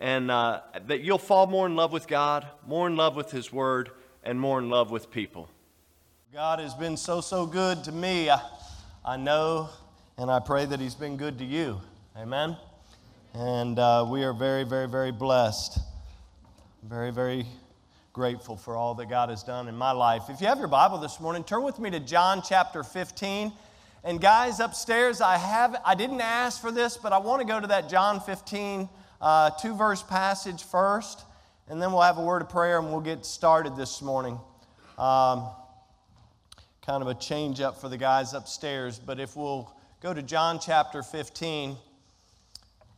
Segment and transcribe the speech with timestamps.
[0.00, 3.52] and uh, that you'll fall more in love with God, more in love with His
[3.52, 3.90] Word,
[4.24, 5.48] and more in love with people.
[6.32, 8.30] God has been so, so good to me.
[8.30, 8.40] I,
[9.04, 9.68] I know
[10.16, 11.80] and I pray that He's been good to you.
[12.16, 12.56] Amen.
[13.34, 15.78] And uh, we are very, very, very blessed.
[16.82, 17.46] Very, very
[18.12, 20.24] grateful for all that God has done in my life.
[20.30, 23.52] If you have your Bible this morning, turn with me to John chapter 15.
[24.02, 27.60] And guys upstairs, I have I didn't ask for this, but I want to go
[27.60, 28.88] to that John 15
[29.20, 31.24] uh, two verse passage first,
[31.68, 34.38] and then we'll have a word of prayer and we'll get started this morning.
[34.98, 35.48] Um,
[36.84, 40.58] kind of a change up for the guys upstairs, but if we'll go to John
[40.58, 41.76] chapter 15,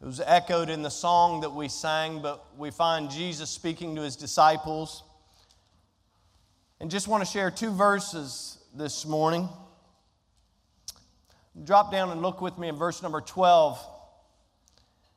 [0.00, 4.02] it was echoed in the song that we sang, but we find Jesus speaking to
[4.02, 5.02] his disciples.
[6.80, 9.48] And just want to share two verses this morning.
[11.64, 13.78] Drop down and look with me in verse number 12.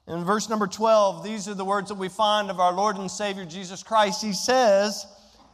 [0.07, 3.09] In verse number 12, these are the words that we find of our Lord and
[3.09, 4.21] Savior Jesus Christ.
[4.21, 5.05] He says,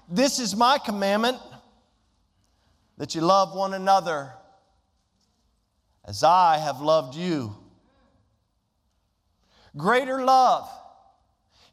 [0.10, 1.38] This is my commandment
[2.98, 4.34] that you love one another
[6.06, 7.56] as I have loved you.
[9.78, 10.70] Greater love.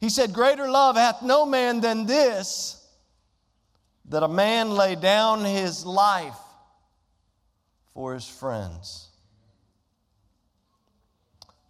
[0.00, 2.86] He said, Greater love hath no man than this,
[4.04, 6.38] that a man lay down his life
[7.92, 9.07] for his friends.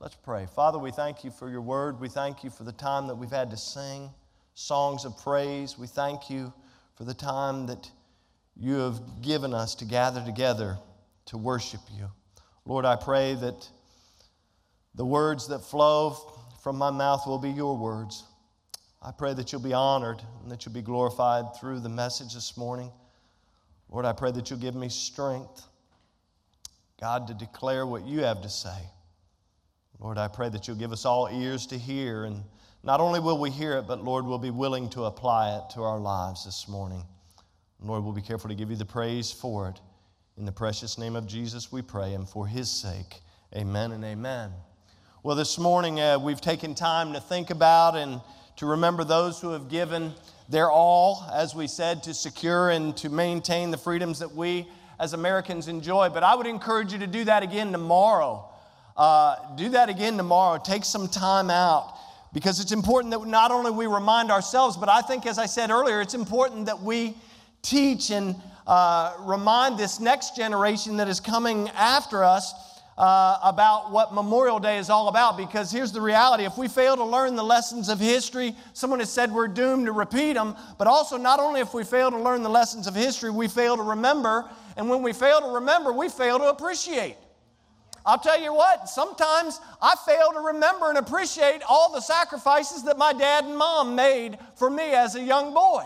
[0.00, 0.46] Let's pray.
[0.54, 1.98] Father, we thank you for your word.
[1.98, 4.10] We thank you for the time that we've had to sing
[4.55, 5.77] songs of praise.
[5.77, 6.52] We thank you
[6.94, 7.90] for the time that
[8.56, 10.78] you have given us to gather together
[11.27, 12.08] to worship you.
[12.64, 13.68] Lord, I pray that
[14.95, 16.17] the words that flow
[16.62, 18.23] from my mouth will be your words.
[19.02, 22.56] I pray that you'll be honored and that you'll be glorified through the message this
[22.56, 22.92] morning.
[23.89, 25.64] Lord, I pray that you'll give me strength,
[27.00, 28.78] God, to declare what you have to say.
[30.01, 32.25] Lord, I pray that you'll give us all ears to hear.
[32.25, 32.45] And
[32.85, 35.83] not only will we hear it, but Lord, we'll be willing to apply it to
[35.83, 37.03] our lives this morning.
[37.81, 39.81] Lord, we'll be careful to give you the praise for it.
[40.36, 43.20] In the precious name of Jesus, we pray, and for his sake,
[43.57, 44.53] amen and amen.
[45.25, 48.20] Well, this morning uh, we've taken time to think about and
[48.57, 50.13] to remember those who have given
[50.48, 54.69] their all, as we said, to secure and to maintain the freedoms that we
[55.01, 56.09] as Americans enjoy.
[56.09, 58.48] But I would encourage you to do that again tomorrow.
[58.98, 60.61] Uh, do that again tomorrow.
[60.63, 61.97] Take some time out
[62.33, 65.70] because it's important that not only we remind ourselves, but I think, as I said
[65.70, 67.17] earlier, it's important that we
[67.63, 68.35] teach and
[68.67, 72.53] uh, remind this next generation that is coming after us
[72.98, 75.36] uh, about what Memorial Day is all about.
[75.36, 79.13] Because here's the reality if we fail to learn the lessons of history, someone has
[79.13, 80.57] said we're doomed to repeat them.
[80.77, 83.77] But also, not only if we fail to learn the lessons of history, we fail
[83.77, 84.51] to remember.
[84.77, 87.15] And when we fail to remember, we fail to appreciate.
[88.07, 92.97] I'll tell you what, sometimes I fail to remember and appreciate all the sacrifices that
[92.97, 95.85] my dad and mom made for me as a young boy.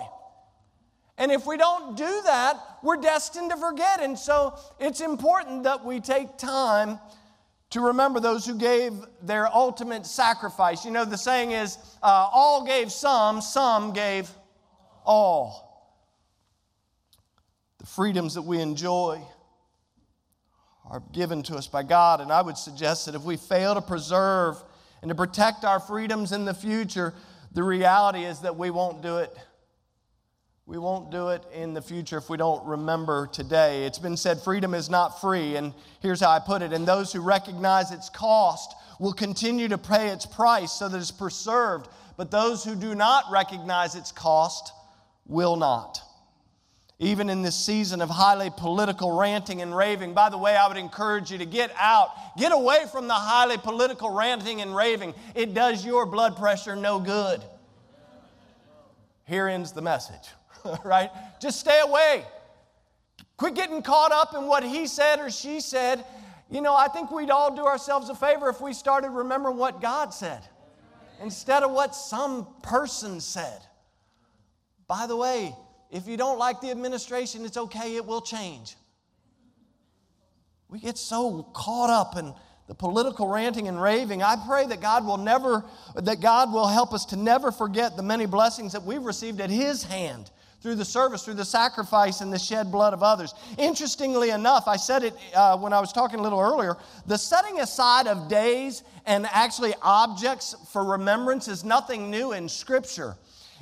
[1.18, 4.00] And if we don't do that, we're destined to forget.
[4.00, 6.98] And so it's important that we take time
[7.70, 8.92] to remember those who gave
[9.22, 10.84] their ultimate sacrifice.
[10.84, 14.30] You know, the saying is uh, all gave some, some gave
[15.04, 15.96] all.
[17.78, 19.22] The freedoms that we enjoy
[20.92, 22.20] are given to us by God.
[22.20, 24.62] And I would suggest that if we fail to preserve
[25.00, 27.14] and to protect our freedoms in the future,
[27.52, 29.34] the reality is that we won't do it.
[30.66, 33.84] We won't do it in the future if we don't remember today.
[33.86, 36.72] It's been said freedom is not free, and here's how I put it.
[36.72, 41.10] And those who recognize its cost will continue to pay its price so that it's
[41.10, 44.72] preserved, but those who do not recognize its cost
[45.26, 46.00] will not
[47.02, 50.14] even in this season of highly political ranting and raving.
[50.14, 53.58] By the way, I would encourage you to get out, get away from the highly
[53.58, 55.12] political ranting and raving.
[55.34, 57.42] It does your blood pressure no good.
[59.26, 60.28] Here ends the message,
[60.84, 61.10] right?
[61.40, 62.24] Just stay away.
[63.36, 66.04] Quit getting caught up in what he said or she said.
[66.48, 69.80] You know, I think we'd all do ourselves a favor if we started remembering what
[69.80, 70.42] God said
[71.20, 73.58] instead of what some person said.
[74.86, 75.56] By the way,
[75.92, 78.76] if you don't like the administration, it's okay, it will change.
[80.68, 82.32] We get so caught up in
[82.66, 84.22] the political ranting and raving.
[84.22, 85.62] I pray that God will never,
[85.94, 89.50] that God will help us to never forget the many blessings that we've received at
[89.50, 90.30] His hand
[90.62, 93.34] through the service, through the sacrifice, and the shed blood of others.
[93.58, 97.60] Interestingly enough, I said it uh, when I was talking a little earlier the setting
[97.60, 103.16] aside of days and actually objects for remembrance is nothing new in Scripture.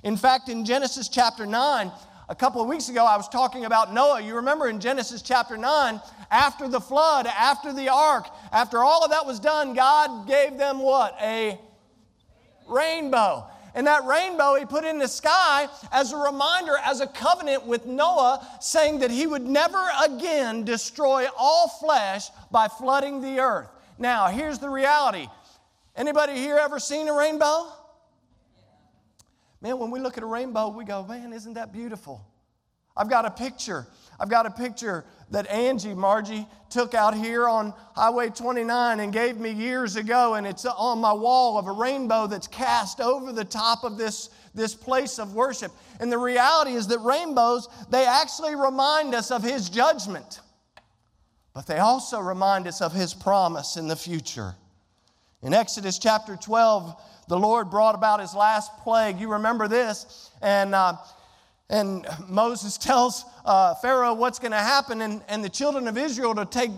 [0.05, 1.91] In fact, in Genesis chapter 9,
[2.31, 4.21] a couple of weeks ago, I was talking about Noah.
[4.21, 6.01] You remember in Genesis chapter 9,
[6.31, 10.79] after the flood, after the ark, after all of that was done, God gave them
[10.79, 11.17] what?
[11.21, 11.59] A
[12.69, 13.47] rainbow.
[13.75, 17.85] And that rainbow he put in the sky as a reminder, as a covenant with
[17.85, 23.69] Noah, saying that he would never again destroy all flesh by flooding the earth.
[23.99, 25.27] Now, here's the reality.
[25.97, 27.73] Anybody here ever seen a rainbow?
[29.63, 32.25] Man, when we look at a rainbow, we go, man, isn't that beautiful?
[32.97, 33.87] I've got a picture.
[34.19, 39.39] I've got a picture that Angie, Margie, took out here on Highway 29 and gave
[39.39, 43.45] me years ago, and it's on my wall of a rainbow that's cast over the
[43.45, 45.73] top of this, this place of worship.
[46.01, 50.41] And the reality is that rainbows, they actually remind us of His judgment,
[51.55, 54.57] but they also remind us of His promise in the future.
[55.43, 59.19] In Exodus chapter 12, the Lord brought about his last plague.
[59.19, 60.31] You remember this.
[60.43, 60.99] And, uh,
[61.71, 66.35] and Moses tells uh, Pharaoh what's going to happen, and, and the children of Israel
[66.35, 66.71] to take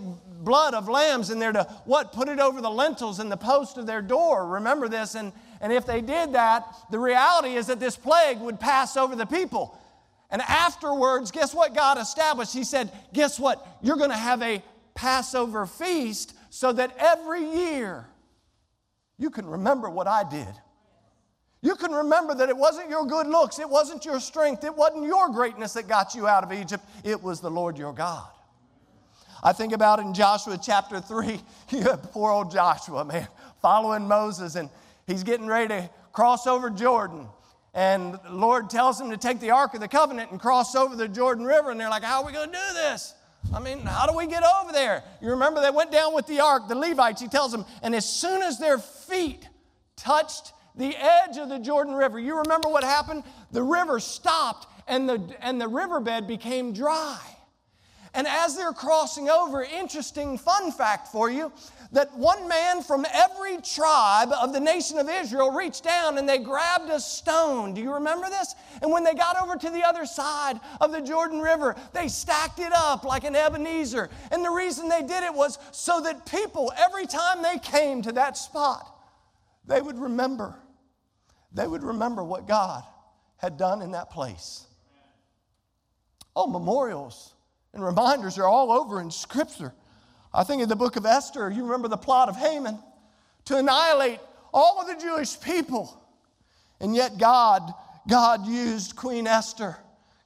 [0.44, 2.12] blood of lambs and they're to what?
[2.12, 4.46] Put it over the lintels and the post of their door.
[4.46, 5.14] Remember this.
[5.14, 9.16] And, and if they did that, the reality is that this plague would pass over
[9.16, 9.78] the people.
[10.30, 12.54] And afterwards, guess what God established?
[12.54, 13.66] He said, Guess what?
[13.82, 14.62] You're going to have a
[14.94, 18.06] Passover feast so that every year
[19.22, 20.52] you can remember what I did.
[21.62, 25.04] You can remember that it wasn't your good looks, it wasn't your strength, it wasn't
[25.04, 28.26] your greatness that got you out of Egypt, it was the Lord your God.
[29.44, 31.40] I think about in Joshua chapter 3,
[31.70, 33.28] you have poor old Joshua, man,
[33.60, 34.68] following Moses, and
[35.06, 37.28] he's getting ready to cross over Jordan.
[37.74, 40.96] And the Lord tells him to take the Ark of the Covenant and cross over
[40.96, 41.70] the Jordan River.
[41.70, 43.14] And they're like, How are we going to do this?
[43.54, 45.04] I mean, how do we get over there?
[45.20, 48.08] You remember they went down with the ark, the Levites, he tells them, and as
[48.08, 49.48] soon as their feet
[49.96, 53.24] touched the edge of the Jordan River, you remember what happened?
[53.50, 57.20] The river stopped and the, and the riverbed became dry.
[58.14, 61.52] And as they're crossing over, interesting fun fact for you
[61.92, 66.38] that one man from every tribe of the nation of Israel reached down and they
[66.38, 67.74] grabbed a stone.
[67.74, 68.54] Do you remember this?
[68.80, 72.58] And when they got over to the other side of the Jordan River, they stacked
[72.58, 74.08] it up like an Ebenezer.
[74.30, 78.12] And the reason they did it was so that people, every time they came to
[78.12, 78.88] that spot,
[79.66, 80.58] they would remember.
[81.52, 82.84] They would remember what God
[83.36, 84.66] had done in that place.
[86.34, 87.34] Oh, memorials
[87.74, 89.74] and reminders are all over in Scripture.
[90.34, 92.78] I think in the book of Esther, you remember the plot of Haman
[93.46, 94.20] to annihilate
[94.52, 95.98] all of the Jewish people.
[96.80, 97.72] And yet, God,
[98.08, 99.76] God used Queen Esther.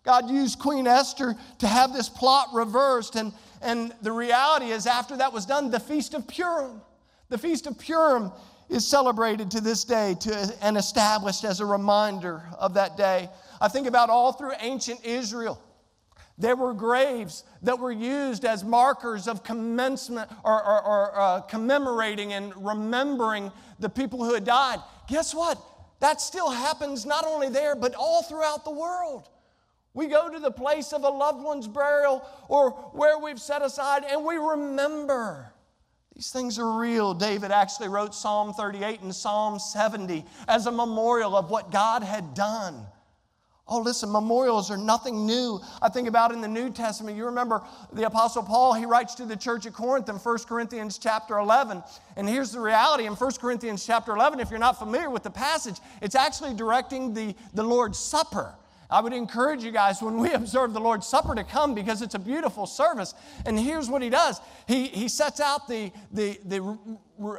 [0.05, 3.17] God used Queen Esther to have this plot reversed.
[3.17, 6.81] And, and the reality is, after that was done, the Feast of Purim,
[7.29, 8.31] the Feast of Purim
[8.69, 13.29] is celebrated to this day to, and established as a reminder of that day.
[13.61, 15.61] I think about all through ancient Israel.
[16.39, 22.35] There were graves that were used as markers of commencement or, or, or uh, commemorating
[22.35, 24.81] and remembering the people who had died.
[25.09, 25.59] Guess what?
[26.01, 29.31] That still happens not only there, but all throughout the world.
[29.95, 34.05] We go to the place of a loved one's burial or where we've set aside
[34.05, 35.51] and we remember.
[36.15, 37.15] These things are real.
[37.15, 42.35] David actually wrote Psalm 38 and Psalm 70 as a memorial of what God had
[42.35, 42.87] done.
[43.69, 45.61] Oh, listen, memorials are nothing new.
[45.83, 49.25] I think about in the New Testament, you remember the Apostle Paul, he writes to
[49.25, 51.83] the church at Corinth in 1 Corinthians chapter 11.
[52.17, 55.31] And here's the reality in 1 Corinthians chapter 11, if you're not familiar with the
[55.31, 58.55] passage, it's actually directing the, the Lord's Supper.
[58.89, 62.15] I would encourage you guys when we observe the Lord's Supper to come because it's
[62.15, 63.15] a beautiful service.
[63.45, 66.79] And here's what he does he, he sets out the, the, the,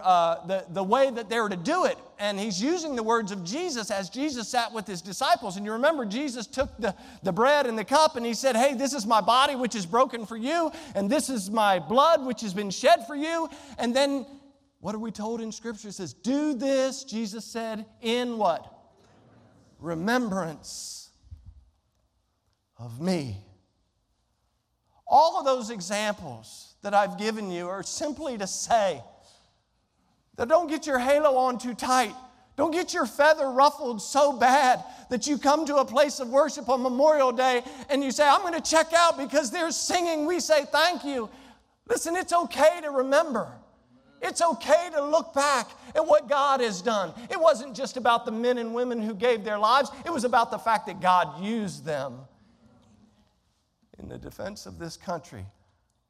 [0.02, 1.98] uh, the, the way that they're to do it.
[2.20, 5.56] And he's using the words of Jesus as Jesus sat with his disciples.
[5.56, 8.74] And you remember, Jesus took the, the bread and the cup and he said, Hey,
[8.74, 12.42] this is my body which is broken for you, and this is my blood which
[12.42, 13.50] has been shed for you.
[13.78, 14.26] And then
[14.80, 15.90] what are we told in Scripture?
[15.90, 18.74] It says, Do this, Jesus said, in what?
[19.80, 21.07] Remembrance
[22.80, 23.38] of me.
[25.08, 29.02] All of those examples that I've given you are simply to say
[30.36, 32.14] that don't get your halo on too tight.
[32.56, 36.70] Don't get your feather ruffled so bad that you come to a place of worship
[36.70, 40.26] on Memorial Day and you say, I'm going to check out because they're singing.
[40.26, 41.30] We say, Thank you.
[41.88, 43.48] Listen, it's okay to remember.
[44.22, 47.14] It's okay to look back at what God has done.
[47.30, 50.52] It wasn't just about the men and women who gave their lives, it was about
[50.52, 52.20] the fact that God used them
[54.00, 55.46] in the defense of this country.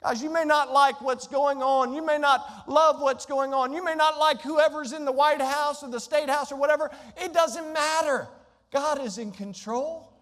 [0.04, 1.94] Guys, you may not like what's going on.
[1.94, 3.74] You may not love what's going on.
[3.74, 6.92] You may not like whoever's in the White House or the State House or whatever.
[7.18, 8.28] It doesn't matter.
[8.72, 10.14] God is in control.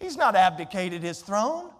[0.00, 1.70] He's not abdicated his throne.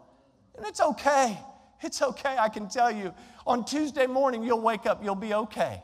[0.57, 1.39] And it's okay.
[1.83, 3.13] It's okay, I can tell you.
[3.47, 5.83] On Tuesday morning, you'll wake up, you'll be okay.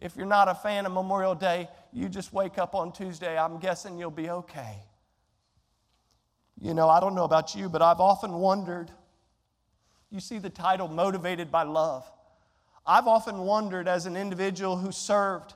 [0.00, 3.60] If you're not a fan of Memorial Day, you just wake up on Tuesday, I'm
[3.60, 4.78] guessing you'll be okay.
[6.60, 8.90] You know, I don't know about you, but I've often wondered.
[10.10, 12.10] You see the title, Motivated by Love.
[12.86, 15.54] I've often wondered as an individual who served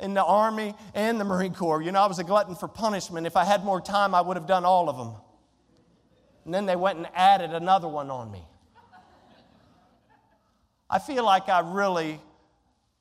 [0.00, 1.80] in the Army and the Marine Corps.
[1.80, 3.26] You know, I was a glutton for punishment.
[3.26, 5.14] If I had more time, I would have done all of them.
[6.44, 8.42] And then they went and added another one on me.
[10.90, 12.20] I feel like I really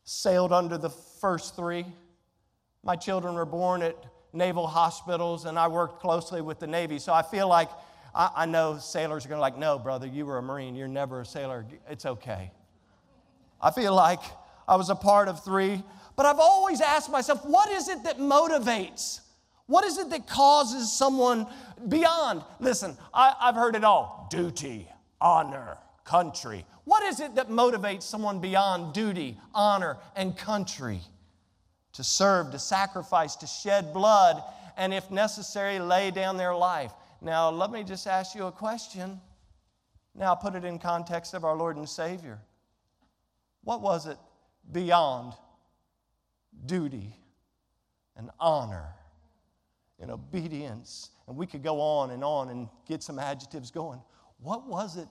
[0.03, 1.85] sailed under the first three.
[2.83, 3.95] My children were born at
[4.33, 6.99] naval hospitals, and I worked closely with the Navy.
[6.99, 7.69] So I feel like
[8.15, 10.75] I, I know sailors are going to like, no, brother, you were a Marine.
[10.75, 11.65] You're never a sailor.
[11.89, 12.51] It's okay.
[13.61, 14.21] I feel like
[14.67, 15.83] I was a part of three,
[16.15, 19.21] but I've always asked myself, what is it that motivates?
[19.67, 21.47] What is it that causes someone
[21.87, 22.43] beyond?
[22.59, 24.87] Listen, I, I've heard it all duty,
[25.19, 26.65] honor, country.
[26.83, 31.01] What is it that motivates someone beyond duty, honor, and country?
[31.93, 34.41] To serve, to sacrifice, to shed blood,
[34.77, 36.93] and if necessary, lay down their life.
[37.21, 39.19] Now, let me just ask you a question.
[40.15, 42.39] Now, put it in context of our Lord and Savior.
[43.63, 44.17] What was it
[44.71, 45.33] beyond
[46.65, 47.15] duty
[48.15, 48.93] and honor
[49.99, 51.11] and obedience?
[51.27, 54.01] And we could go on and on and get some adjectives going.
[54.39, 55.09] What was it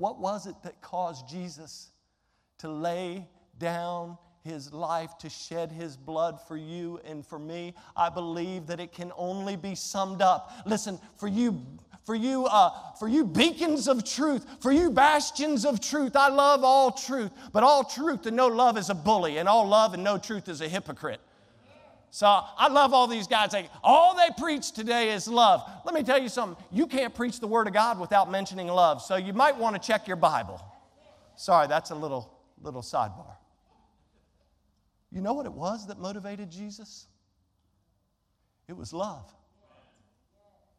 [0.00, 1.90] what was it that caused Jesus
[2.56, 7.74] to lay down his life, to shed his blood for you and for me?
[7.96, 10.52] I believe that it can only be summed up.
[10.66, 11.60] Listen, for you,
[12.04, 16.16] for you, uh, for you beacons of truth, for you bastions of truth.
[16.16, 19.66] I love all truth, but all truth and no love is a bully, and all
[19.66, 21.20] love and no truth is a hypocrite.
[22.12, 23.52] So I love all these guys.
[23.52, 25.62] Like, all they preach today is love.
[25.84, 26.62] Let me tell you something.
[26.72, 29.00] You can't preach the Word of God without mentioning love.
[29.00, 30.60] So you might want to check your Bible.
[31.36, 33.36] Sorry, that's a little, little sidebar.
[35.12, 37.06] You know what it was that motivated Jesus?
[38.68, 39.32] It was love.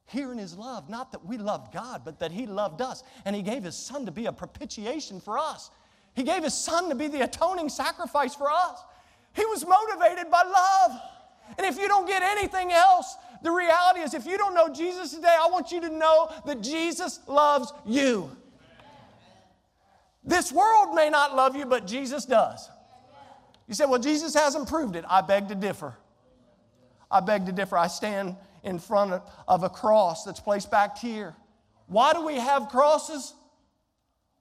[0.05, 3.03] Hearing his love, not that we loved God, but that he loved us.
[3.25, 5.69] And he gave his son to be a propitiation for us.
[6.13, 8.81] He gave his son to be the atoning sacrifice for us.
[9.33, 11.01] He was motivated by love.
[11.57, 15.13] And if you don't get anything else, the reality is if you don't know Jesus
[15.13, 18.29] today, I want you to know that Jesus loves you.
[20.23, 22.69] This world may not love you, but Jesus does.
[23.71, 25.05] You say, well, Jesus hasn't proved it.
[25.07, 25.95] I beg to differ.
[27.09, 27.77] I beg to differ.
[27.77, 31.33] I stand in front of a cross that's placed back here.
[31.87, 33.33] Why do we have crosses?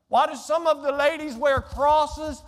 [0.08, 2.42] Why do some of the ladies wear crosses?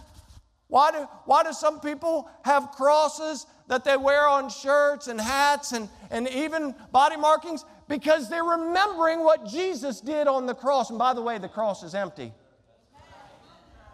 [0.66, 5.70] Why do, why do some people have crosses that they wear on shirts and hats
[5.70, 7.64] and, and even body markings?
[7.86, 10.90] Because they're remembering what Jesus did on the cross.
[10.90, 12.32] And by the way, the cross is empty.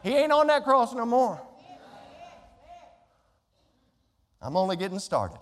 [0.02, 1.42] He ain't on that cross no more.
[4.40, 5.38] I'm only getting started.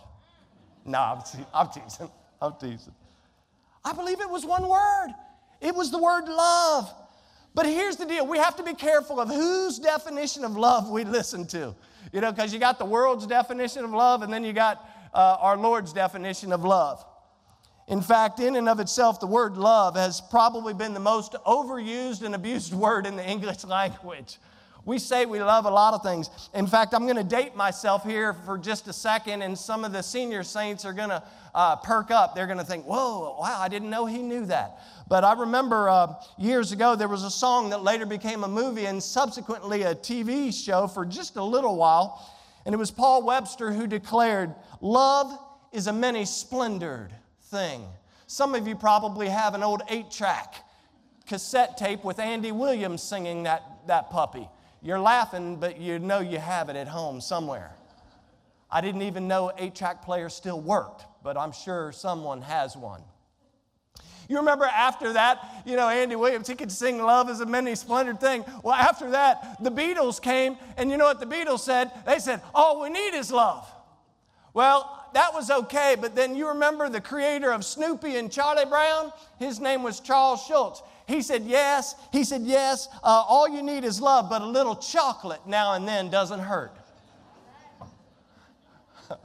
[0.85, 2.11] No, I'm, te- I'm teasing.
[2.41, 2.95] I'm teasing.
[3.85, 5.09] I believe it was one word.
[5.61, 6.93] It was the word love.
[7.55, 11.05] But here's the deal we have to be careful of whose definition of love we
[11.05, 11.75] listen to.
[12.13, 15.39] You know, because you got the world's definition of love and then you got uh,
[15.41, 17.05] our Lord's definition of love.
[17.89, 22.23] In fact, in and of itself, the word love has probably been the most overused
[22.23, 24.39] and abused word in the English language.
[24.87, 26.31] We say we love a lot of things.
[26.55, 29.93] In fact, I'm going to date myself here for just a second, and some of
[29.93, 31.21] the senior saints are going to
[31.57, 32.37] uh, perk up.
[32.37, 34.79] They're going to think, whoa, wow, I didn't know he knew that.
[35.09, 38.87] But I remember uh, years ago there was a song that later became a movie
[38.87, 42.25] and subsequently a TV show for just a little while.
[42.65, 45.37] And it was Paul Webster who declared, Love
[45.73, 47.13] is a many splendored
[47.47, 47.85] thing.
[48.29, 50.55] Some of you probably have an old eight track
[51.27, 54.49] cassette tape with Andy Williams singing that, that puppy.
[54.87, 57.73] You're laughing, but you know you have it at home somewhere.
[58.71, 63.03] I didn't even know eight track players still worked, but I'm sure someone has one.
[64.29, 67.75] You remember after that, you know, Andy Williams, he could sing Love is a Many
[67.75, 68.45] Splendid Thing.
[68.63, 71.91] Well, after that, the Beatles came, and you know what the Beatles said?
[72.07, 73.69] They said, All we need is love.
[74.55, 79.13] Well, that was okay, but then you remember the creator of Snoopy and Charlie Brown?
[79.41, 80.81] His name was Charles Schulz.
[81.07, 81.95] He said, Yes.
[82.13, 82.89] He said, Yes.
[83.03, 86.77] Uh, all you need is love, but a little chocolate now and then doesn't hurt.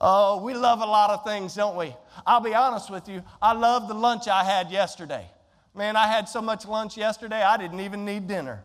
[0.00, 1.94] oh, we love a lot of things, don't we?
[2.26, 3.22] I'll be honest with you.
[3.42, 5.26] I love the lunch I had yesterday.
[5.74, 8.62] Man, I had so much lunch yesterday, I didn't even need dinner.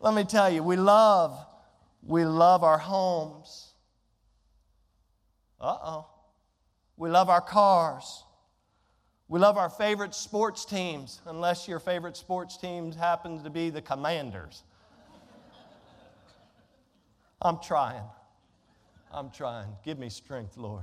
[0.00, 1.38] Let me tell you, we love,
[2.02, 3.74] we love our homes.
[5.60, 6.06] Uh oh.
[6.96, 8.24] We love our cars.
[9.30, 13.80] We love our favorite sports teams, unless your favorite sports teams happens to be the
[13.80, 14.64] Commanders.
[17.40, 18.02] I'm trying.
[19.12, 19.68] I'm trying.
[19.84, 20.82] Give me strength, Lord.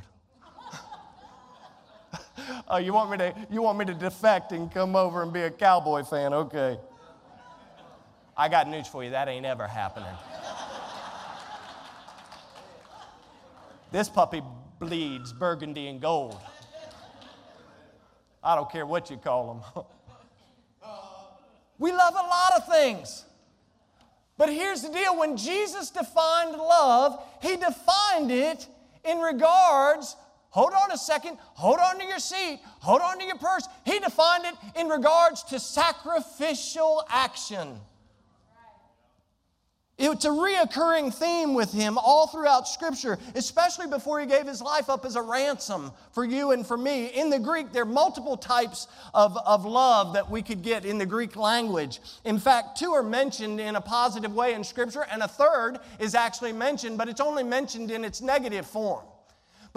[2.69, 5.41] oh, you want me to you want me to defect and come over and be
[5.41, 6.33] a cowboy fan?
[6.33, 6.79] Okay.
[8.37, 9.09] I got news for you.
[9.09, 10.15] That ain't ever happening.
[13.91, 14.41] this puppy
[14.79, 16.39] bleeds burgundy and gold.
[18.47, 19.83] I don't care what you call them.
[21.79, 23.25] we love a lot of things.
[24.37, 28.65] But here's the deal when Jesus defined love, he defined it
[29.03, 30.15] in regards,
[30.49, 33.67] hold on a second, hold on to your seat, hold on to your purse.
[33.83, 37.81] He defined it in regards to sacrificial action.
[39.99, 44.91] It's a reoccurring theme with him all throughout Scripture, especially before he gave his life
[44.91, 47.07] up as a ransom for you and for me.
[47.07, 50.99] In the Greek, there are multiple types of, of love that we could get in
[50.99, 51.99] the Greek language.
[52.25, 56.13] In fact, two are mentioned in a positive way in Scripture, and a third is
[56.13, 59.03] actually mentioned, but it's only mentioned in its negative form.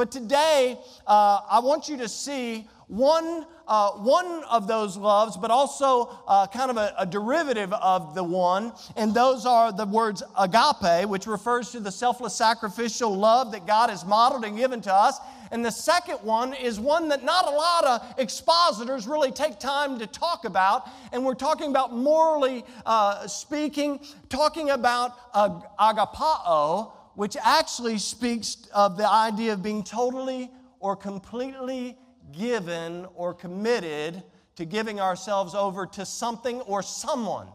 [0.00, 5.50] But today, uh, I want you to see one, uh, one of those loves, but
[5.50, 8.72] also uh, kind of a, a, derivative of the one.
[8.96, 13.90] And those are the words agape, which refers to the selfless sacrificial love that God
[13.90, 15.18] has modeled and given to us.
[15.50, 19.98] And the second one is one that not a lot of expositors really take time
[19.98, 20.88] to talk about.
[21.12, 28.96] And we're talking about morally uh, speaking, talking about uh, agapao, which actually speaks of
[28.96, 31.96] the idea of being totally or completely
[32.32, 34.22] given or committed
[34.56, 37.48] to giving ourselves over to something or someone.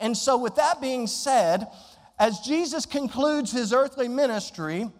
[0.00, 1.68] And so, with that being said,
[2.18, 4.90] as Jesus concludes his earthly ministry,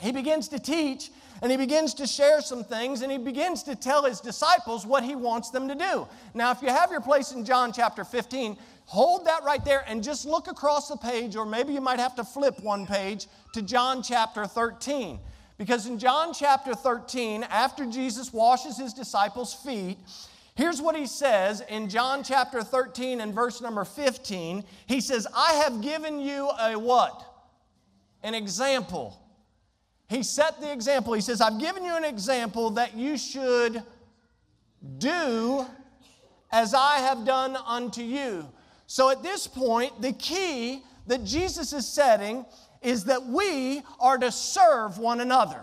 [0.00, 1.10] he begins to teach
[1.42, 5.04] and he begins to share some things and he begins to tell his disciples what
[5.04, 6.06] he wants them to do.
[6.34, 8.56] Now, if you have your place in John chapter 15,
[8.88, 12.14] hold that right there and just look across the page, or maybe you might have
[12.14, 15.20] to flip one page to John chapter 13.
[15.58, 19.98] Because in John chapter 13, after Jesus washes his disciples' feet,
[20.54, 24.64] here's what he says in John chapter 13 and verse number 15.
[24.86, 27.22] He says, I have given you a what?
[28.22, 29.20] An example.
[30.08, 31.12] He set the example.
[31.12, 33.82] He says, I've given you an example that you should
[34.96, 35.66] do
[36.50, 38.48] as I have done unto you.
[38.90, 42.46] So at this point, the key that Jesus is setting
[42.80, 45.62] is that we are to serve one another.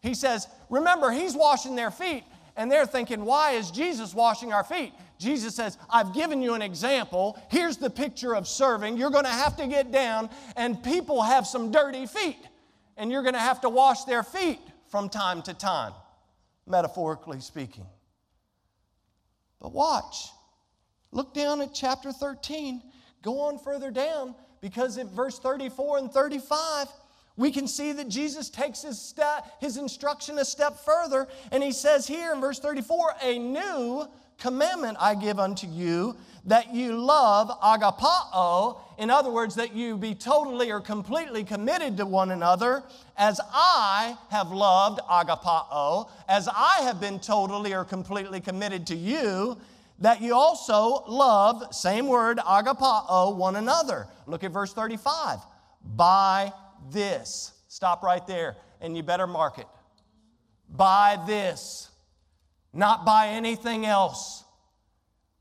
[0.00, 2.22] He says, remember, he's washing their feet,
[2.56, 4.92] and they're thinking, why is Jesus washing our feet?
[5.18, 7.42] Jesus says, I've given you an example.
[7.50, 8.96] Here's the picture of serving.
[8.96, 12.38] You're going to have to get down, and people have some dirty feet,
[12.96, 15.92] and you're going to have to wash their feet from time to time,
[16.68, 17.86] metaphorically speaking.
[19.60, 20.30] But watch.
[21.12, 22.82] Look down at chapter 13.
[23.22, 26.86] Go on further down because in verse 34 and 35,
[27.36, 29.14] we can see that Jesus takes his,
[29.60, 34.06] his instruction a step further, and he says here in verse 34 A new
[34.38, 40.14] commandment I give unto you, that you love agapao, in other words, that you be
[40.14, 42.82] totally or completely committed to one another,
[43.16, 49.58] as I have loved agapao, as I have been totally or completely committed to you
[50.00, 54.06] that you also love, same word, agapao, one another.
[54.26, 55.38] Look at verse 35.
[55.84, 56.52] By
[56.90, 57.52] this.
[57.68, 59.66] Stop right there, and you better mark it.
[60.68, 61.90] By this,
[62.72, 64.44] not by anything else.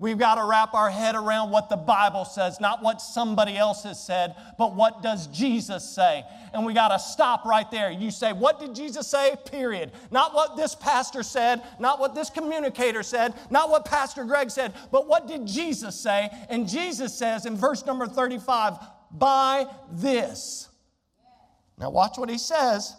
[0.01, 3.83] We've got to wrap our head around what the Bible says, not what somebody else
[3.83, 6.23] has said, but what does Jesus say?
[6.53, 7.91] And we got to stop right there.
[7.91, 9.35] You say, What did Jesus say?
[9.51, 9.91] Period.
[10.09, 14.73] Not what this pastor said, not what this communicator said, not what Pastor Greg said,
[14.89, 16.29] but what did Jesus say?
[16.49, 18.75] And Jesus says in verse number 35,
[19.11, 20.69] By this.
[21.77, 22.95] Now, watch what he says.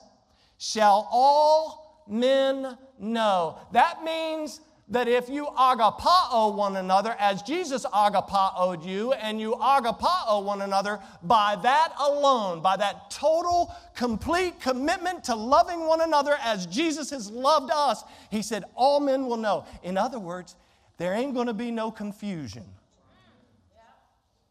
[0.58, 3.58] Shall all men know.
[3.72, 10.42] That means that if you agapao one another as Jesus agapaoed you, and you agapao
[10.44, 16.66] one another by that alone, by that total, complete commitment to loving one another as
[16.66, 19.64] Jesus has loved us, he said, all men will know.
[19.82, 20.56] In other words,
[20.98, 22.64] there ain't to be no confusion.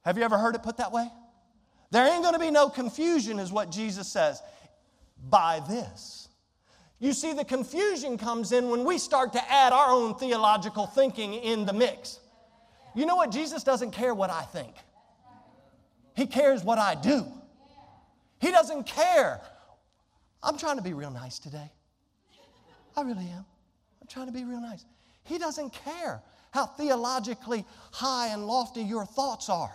[0.04, 1.08] Have you ever heard it put that way?
[1.92, 4.42] There ain't to be no confusion, is what Jesus says.
[5.30, 6.19] By this.
[7.00, 11.34] You see, the confusion comes in when we start to add our own theological thinking
[11.34, 12.20] in the mix.
[12.94, 13.32] You know what?
[13.32, 14.74] Jesus doesn't care what I think,
[16.16, 17.26] He cares what I do.
[18.40, 19.42] He doesn't care.
[20.42, 21.70] I'm trying to be real nice today.
[22.96, 23.46] I really am.
[24.02, 24.86] I'm trying to be real nice.
[25.26, 29.74] He doesn't care how theologically high and lofty your thoughts are.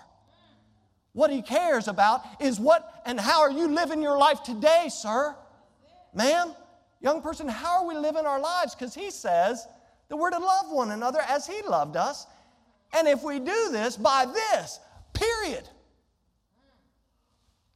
[1.12, 5.36] What he cares about is what and how are you living your life today, sir?
[6.12, 6.54] Ma'am,
[7.04, 8.74] young person, how are we living our lives?
[8.74, 9.68] Because he says
[10.08, 12.26] that we're to love one another as he loved us.
[12.94, 14.80] And if we do this, by this,
[15.12, 15.68] period,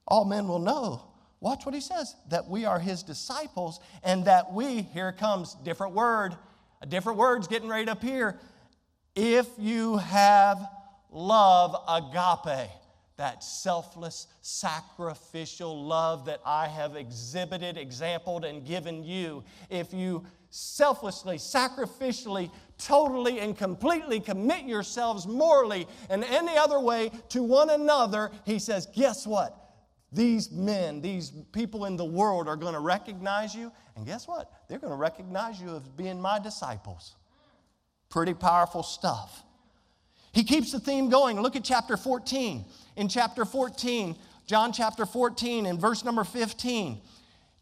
[0.07, 1.03] all men will know.
[1.41, 5.93] Watch what he says that we are his disciples and that we, here comes different
[5.95, 6.35] word,
[6.81, 8.38] a different word's getting right up here.
[9.14, 10.59] If you have
[11.11, 12.71] love agape
[13.18, 21.37] that selfless, sacrificial love that I have exhibited, exampled, and given you, if you selflessly,
[21.37, 28.61] sacrificially, totally, and completely commit yourselves morally and any other way to one another, he
[28.61, 29.54] says, guess what?
[30.12, 33.70] These men, these people in the world are going to recognize you.
[33.96, 34.50] And guess what?
[34.68, 37.16] They're going to recognize you as being my disciples.
[38.09, 39.42] Pretty powerful stuff.
[40.33, 41.40] He keeps the theme going.
[41.40, 42.64] Look at chapter 14
[42.99, 47.01] in chapter 14, John chapter 14, in verse number 15.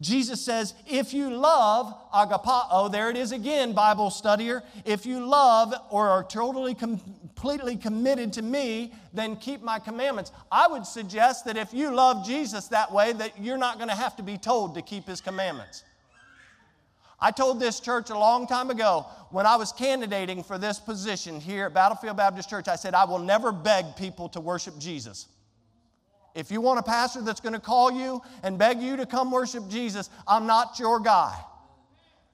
[0.01, 4.63] Jesus says, If you love, agapao, there it is again, Bible studier.
[4.83, 10.31] If you love or are totally, completely committed to me, then keep my commandments.
[10.51, 13.95] I would suggest that if you love Jesus that way, that you're not going to
[13.95, 15.83] have to be told to keep his commandments.
[17.19, 21.39] I told this church a long time ago when I was candidating for this position
[21.39, 22.67] here at Battlefield Baptist Church.
[22.67, 25.27] I said, I will never beg people to worship Jesus.
[26.35, 29.31] If you want a pastor that's going to call you and beg you to come
[29.31, 31.35] worship Jesus, I'm not your guy.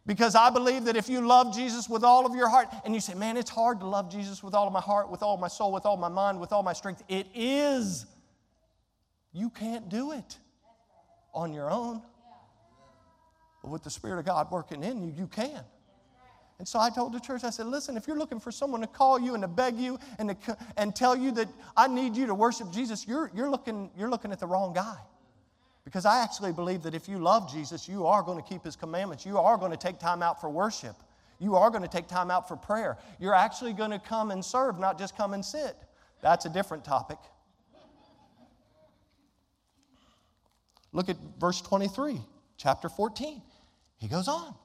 [0.05, 2.99] Because I believe that if you love Jesus with all of your heart, and you
[2.99, 5.47] say, man, it's hard to love Jesus with all of my heart, with all my
[5.47, 8.05] soul, with all my mind, with all my strength, it is.
[9.31, 10.37] You can't do it
[11.33, 12.01] on your own.
[13.63, 15.63] But with the Spirit of God working in you, you can.
[16.59, 18.87] And so I told the church, I said, listen, if you're looking for someone to
[18.87, 22.27] call you and to beg you and, to, and tell you that I need you
[22.27, 24.97] to worship Jesus, you're, you're, looking, you're looking at the wrong guy.
[25.85, 28.75] Because I actually believe that if you love Jesus, you are going to keep his
[28.75, 29.25] commandments.
[29.25, 30.95] You are going to take time out for worship.
[31.39, 32.97] You are going to take time out for prayer.
[33.19, 35.75] You're actually going to come and serve, not just come and sit.
[36.21, 37.17] That's a different topic.
[40.93, 42.21] Look at verse 23,
[42.57, 43.41] chapter 14.
[43.97, 44.55] He goes on.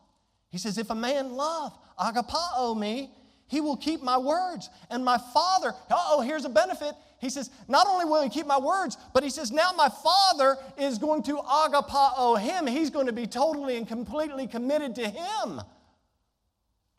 [0.50, 3.10] He says, If a man love, agapao me,
[3.46, 4.68] he will keep my words.
[4.90, 6.94] And my Father, oh, here's a benefit.
[7.20, 10.56] He says, Not only will he keep my words, but he says, Now my Father
[10.76, 12.66] is going to agapao him.
[12.66, 15.60] He's going to be totally and completely committed to him.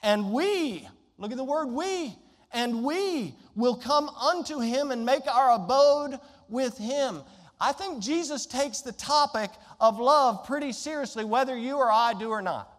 [0.01, 0.87] And we,
[1.17, 2.15] look at the word we,
[2.51, 7.21] and we will come unto him and make our abode with him.
[7.59, 12.29] I think Jesus takes the topic of love pretty seriously, whether you or I do
[12.29, 12.71] or not.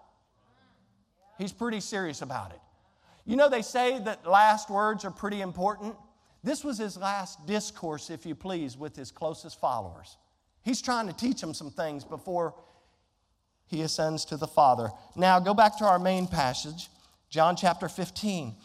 [1.38, 2.60] He's pretty serious about it.
[3.26, 5.94] You know, they say that last words are pretty important.
[6.42, 10.16] This was his last discourse, if you please, with his closest followers.
[10.62, 12.54] He's trying to teach them some things before
[13.66, 14.90] he ascends to the Father.
[15.14, 16.88] Now, go back to our main passage,
[17.28, 18.56] John chapter 15.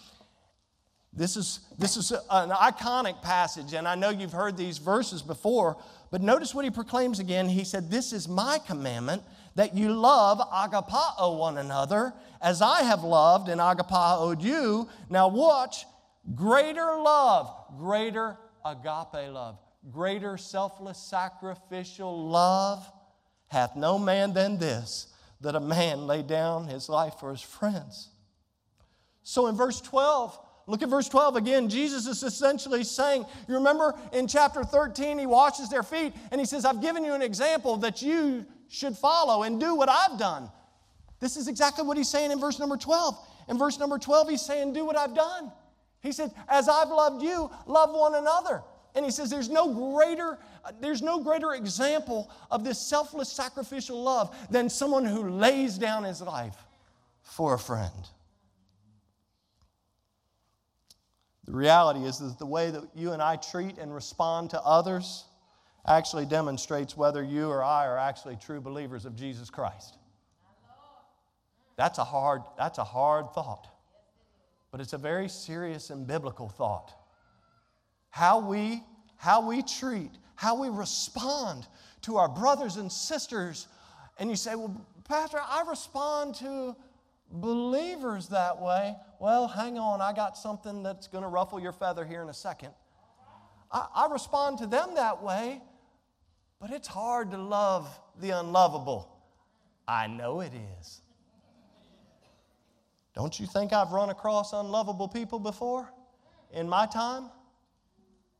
[1.13, 5.77] This is, this is an iconic passage, and I know you've heard these verses before,
[6.11, 7.49] but notice what he proclaims again.
[7.49, 9.23] He said, This is my commandment
[9.55, 14.87] that you love agapao one another as I have loved and agapaoed you.
[15.09, 15.85] Now watch,
[16.35, 19.57] greater love, greater agape love,
[19.91, 22.89] greater selfless sacrificial love
[23.47, 25.07] hath no man than this,
[25.41, 28.09] that a man lay down his life for his friends.
[29.23, 31.69] So in verse 12, Look at verse 12 again.
[31.69, 36.45] Jesus is essentially saying, You remember in chapter 13, he washes their feet and he
[36.45, 40.49] says, I've given you an example that you should follow and do what I've done.
[41.19, 43.15] This is exactly what he's saying in verse number 12.
[43.47, 45.51] In verse number 12, he's saying, Do what I've done.
[46.01, 48.63] He said, As I've loved you, love one another.
[48.95, 50.39] And he says, There's no greater.
[50.81, 56.21] There's no greater example of this selfless sacrificial love than someone who lays down his
[56.21, 56.57] life
[57.21, 57.91] for a friend.
[61.45, 65.25] The reality is that the way that you and I treat and respond to others
[65.87, 69.97] actually demonstrates whether you or I are actually true believers of Jesus Christ.
[71.77, 73.67] That's a hard, that's a hard thought.
[74.71, 76.93] But it's a very serious and biblical thought.
[78.09, 78.81] How we,
[79.17, 81.67] how we treat, how we respond
[82.03, 83.67] to our brothers and sisters.
[84.17, 86.75] And you say, Well, Pastor, I respond to
[87.31, 88.95] believers that way.
[89.25, 92.33] Well, hang on, I got something that's going to ruffle your feather here in a
[92.33, 92.69] second.
[93.71, 95.63] I, I respond to them that way,
[96.61, 97.89] but it's hard to love
[98.21, 99.09] the unlovable.
[99.87, 101.01] I know it is.
[103.15, 105.91] Don't you think I've run across unlovable people before
[106.51, 107.31] in my time?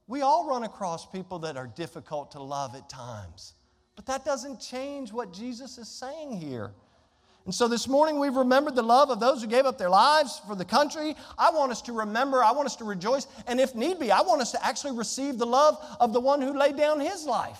[0.05, 3.55] We all run across people that are difficult to love at times.
[3.95, 6.73] But that doesn't change what Jesus is saying here.
[7.45, 10.41] And so this morning we've remembered the love of those who gave up their lives
[10.47, 11.15] for the country.
[11.37, 14.21] I want us to remember, I want us to rejoice, and if need be, I
[14.21, 17.59] want us to actually receive the love of the one who laid down his life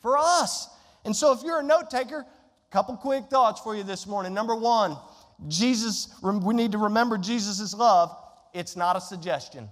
[0.00, 0.68] for us.
[1.04, 4.32] And so if you're a note taker, a couple quick thoughts for you this morning.
[4.32, 4.96] Number one,
[5.48, 8.16] Jesus, we need to remember Jesus' love.
[8.54, 9.68] It's not a suggestion.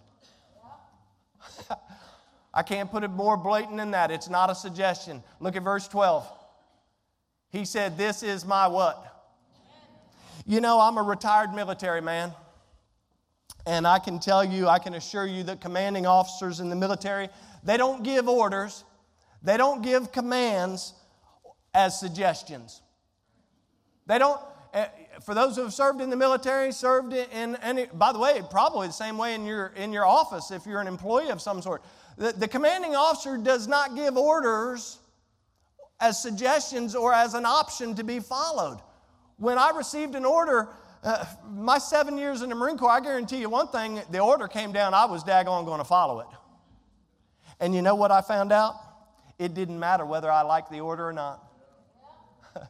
[2.55, 4.11] I can't put it more blatant than that.
[4.11, 5.23] It's not a suggestion.
[5.41, 6.31] Look at verse 12.
[7.51, 9.14] He said, This is my what?
[10.47, 12.33] You know, I'm a retired military man.
[13.67, 17.29] And I can tell you, I can assure you that commanding officers in the military,
[17.63, 18.85] they don't give orders,
[19.43, 20.93] they don't give commands
[21.73, 22.83] as suggestions.
[24.07, 24.39] They don't,
[24.75, 24.87] eh,
[25.25, 28.87] for those who have served in the military, served in any, by the way, probably
[28.87, 31.83] the same way in your, in your office if you're an employee of some sort.
[32.19, 34.99] The, the commanding officer does not give orders
[36.01, 38.81] as suggestions or as an option to be followed.
[39.45, 40.71] When I received an order,
[41.03, 44.49] uh, my seven years in the Marine Corps, I guarantee you one thing the order
[44.49, 46.27] came down, I was daggone going to follow it.
[47.61, 48.75] And you know what I found out?
[49.39, 51.45] It didn't matter whether I liked the order or not.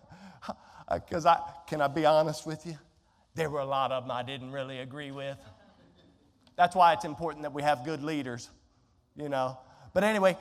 [0.92, 2.76] Because I, can I be honest with you?
[3.36, 5.38] There were a lot of them I didn't really agree with.
[6.56, 8.50] That's why it's important that we have good leaders,
[9.16, 9.58] you know.
[9.92, 10.36] But anyway,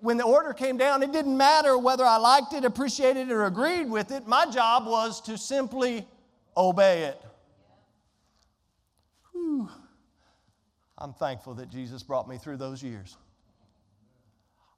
[0.00, 3.46] when the order came down, it didn't matter whether I liked it, appreciated it, or
[3.46, 4.26] agreed with it.
[4.26, 6.06] My job was to simply
[6.56, 7.20] obey it.
[9.32, 9.68] Whew.
[10.96, 13.16] I'm thankful that Jesus brought me through those years.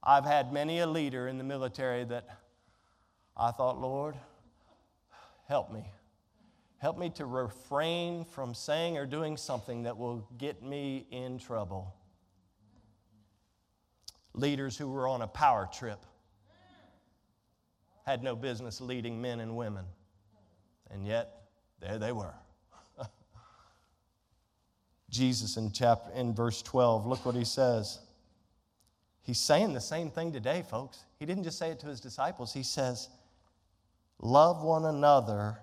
[0.03, 2.27] I've had many a leader in the military that
[3.37, 4.17] I thought, Lord,
[5.49, 5.85] help me.
[6.79, 11.95] Help me to refrain from saying or doing something that will get me in trouble
[14.35, 15.99] leaders who were on a power trip
[18.07, 19.85] had no business leading men and women.
[20.91, 21.43] And yet,
[21.81, 22.35] there they were.
[25.11, 28.01] Jesus in chapter in verse 12, look what he says.
[29.23, 31.05] He's saying the same thing today, folks.
[31.19, 32.53] He didn't just say it to his disciples.
[32.53, 33.09] He says,
[34.19, 35.61] "Love one another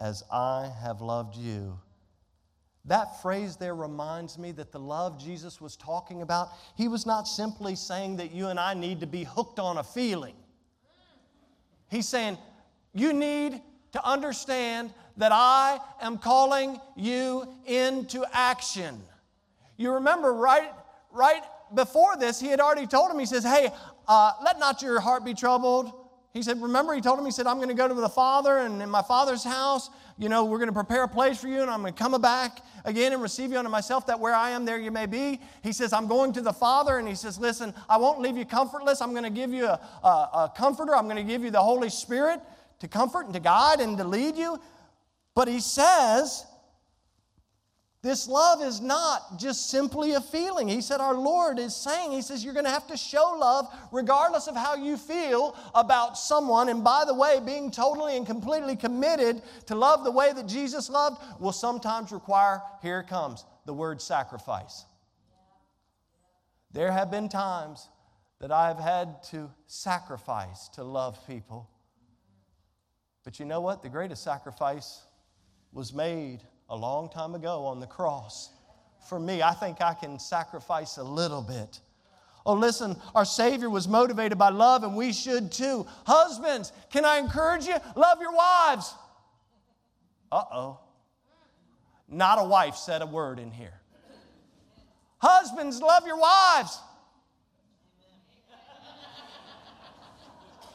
[0.00, 1.78] as I have loved you."
[2.88, 7.28] That phrase there reminds me that the love Jesus was talking about, he was not
[7.28, 10.34] simply saying that you and I need to be hooked on a feeling.
[11.90, 12.38] He's saying,
[12.94, 13.60] you need
[13.92, 19.00] to understand that I am calling you into action.
[19.76, 20.72] You remember right,
[21.12, 21.42] right
[21.74, 23.70] before this, he had already told him, he says, Hey,
[24.06, 25.92] uh, let not your heart be troubled.
[26.32, 28.58] He said, Remember, he told him, He said, I'm going to go to the Father,
[28.58, 31.62] and in my Father's house, you know, we're going to prepare a place for you,
[31.62, 34.50] and I'm going to come back again and receive you unto myself, that where I
[34.50, 35.40] am, there you may be.
[35.62, 38.44] He says, I'm going to the Father, and he says, Listen, I won't leave you
[38.44, 39.00] comfortless.
[39.00, 40.96] I'm going to give you a, a, a comforter.
[40.96, 42.40] I'm going to give you the Holy Spirit
[42.80, 44.60] to comfort and to guide and to lead you.
[45.34, 46.44] But he says,
[48.00, 50.68] this love is not just simply a feeling.
[50.68, 53.66] He said, Our Lord is saying, He says, you're going to have to show love
[53.90, 56.68] regardless of how you feel about someone.
[56.68, 60.88] And by the way, being totally and completely committed to love the way that Jesus
[60.88, 64.84] loved will sometimes require, here it comes, the word sacrifice.
[66.70, 67.88] There have been times
[68.40, 71.68] that I've had to sacrifice to love people.
[73.24, 73.82] But you know what?
[73.82, 75.02] The greatest sacrifice
[75.72, 78.50] was made a long time ago on the cross.
[79.08, 81.80] For me, I think I can sacrifice a little bit.
[82.44, 85.86] Oh, listen, our Savior was motivated by love, and we should too.
[86.06, 87.76] Husbands, can I encourage you?
[87.94, 88.94] Love your wives.
[90.30, 90.80] Uh oh.
[92.08, 93.74] Not a wife said a word in here.
[95.18, 96.78] Husbands, love your wives.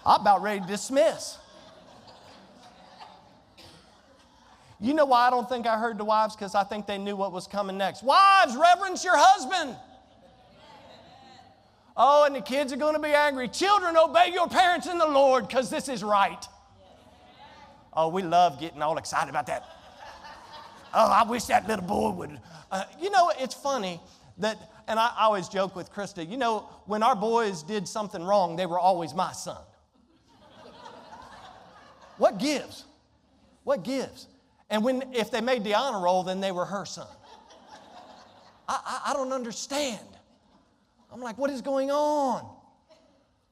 [0.06, 1.38] I'm about ready to dismiss.
[4.84, 6.36] You know why I don't think I heard the wives?
[6.36, 8.04] Because I think they knew what was coming next.
[8.04, 9.78] Wives, reverence your husband.
[11.96, 13.48] Oh, and the kids are going to be angry.
[13.48, 16.46] Children, obey your parents in the Lord because this is right.
[17.94, 19.64] Oh, we love getting all excited about that.
[20.94, 22.42] Oh, I wish that little boy would.
[22.70, 24.02] Uh, you know, it's funny
[24.40, 24.58] that,
[24.90, 28.58] and I, I always joke with Krista, you know, when our boys did something wrong,
[28.58, 29.64] they were always my son.
[32.18, 32.84] what gives?
[33.64, 34.28] What gives?
[34.70, 37.08] And when, if they made the honor roll, then they were her son.
[38.68, 40.00] I, I, I don't understand.
[41.12, 42.50] I'm like, what is going on?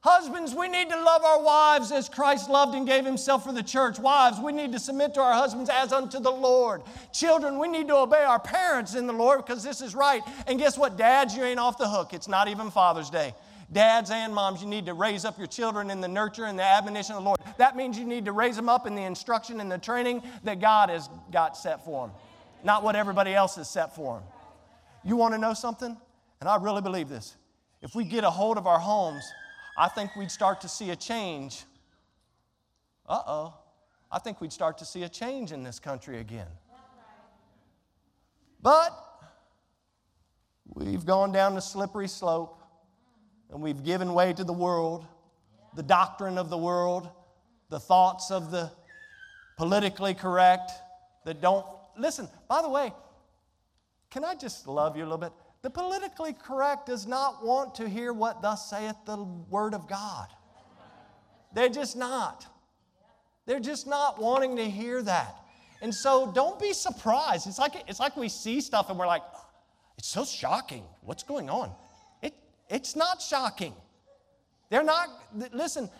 [0.00, 3.62] Husbands, we need to love our wives as Christ loved and gave himself for the
[3.62, 4.00] church.
[4.00, 6.82] Wives, we need to submit to our husbands as unto the Lord.
[7.12, 10.20] Children, we need to obey our parents in the Lord because this is right.
[10.48, 10.96] And guess what?
[10.96, 12.14] Dads, you ain't off the hook.
[12.14, 13.32] It's not even Father's Day.
[13.72, 16.62] Dads and moms, you need to raise up your children in the nurture and the
[16.62, 17.40] admonition of the Lord.
[17.56, 20.60] That means you need to raise them up in the instruction and the training that
[20.60, 22.16] God has got set for them,
[22.62, 24.24] not what everybody else has set for them.
[25.04, 25.96] You want to know something?
[26.40, 27.36] And I really believe this.
[27.80, 29.24] If we get a hold of our homes,
[29.78, 31.64] I think we'd start to see a change.
[33.08, 33.54] Uh oh.
[34.10, 36.46] I think we'd start to see a change in this country again.
[38.60, 38.92] But
[40.74, 42.61] we've gone down the slippery slope
[43.52, 45.06] and we've given way to the world,
[45.76, 47.08] the doctrine of the world,
[47.68, 48.70] the thoughts of the
[49.56, 50.72] politically correct
[51.24, 51.64] that don't.
[51.96, 52.92] Listen, by the way,
[54.10, 55.32] can I just love you a little bit?
[55.62, 60.28] The politically correct does not want to hear what thus saith the Word of God.
[61.54, 62.46] They're just not.
[63.46, 65.36] They're just not wanting to hear that.
[65.82, 67.46] And so don't be surprised.
[67.46, 69.22] It's like, it's like we see stuff and we're like,
[69.98, 70.84] it's so shocking.
[71.02, 71.72] What's going on?
[72.72, 73.74] It, it's not shocking.
[74.70, 75.08] They're not,
[75.52, 75.90] listen,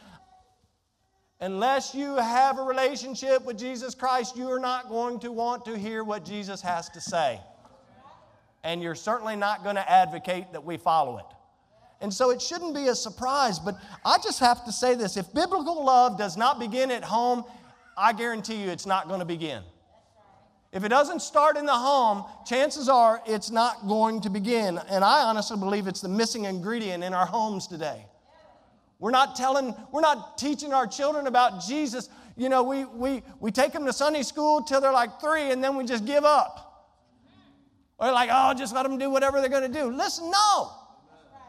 [1.41, 5.77] unless you have a relationship with Jesus Christ, you are not going to want to
[5.77, 7.39] hear what Jesus has to say
[8.65, 11.25] and you're certainly not going to advocate that we follow it.
[12.01, 15.33] And so it shouldn't be a surprise, but I just have to say this if
[15.33, 17.45] biblical love does not begin at home,
[17.97, 19.63] I guarantee you it's not going to begin.
[20.73, 24.79] If it doesn't start in the home, chances are it's not going to begin.
[24.89, 28.07] And I honestly believe it's the missing ingredient in our homes today.
[28.99, 32.09] We're not telling, we're not teaching our children about Jesus.
[32.37, 35.63] You know, we, we, we take them to Sunday school till they're like three and
[35.63, 36.95] then we just give up.
[37.99, 39.91] Or like, oh, just let them do whatever they're going to do.
[39.91, 40.71] Listen, no.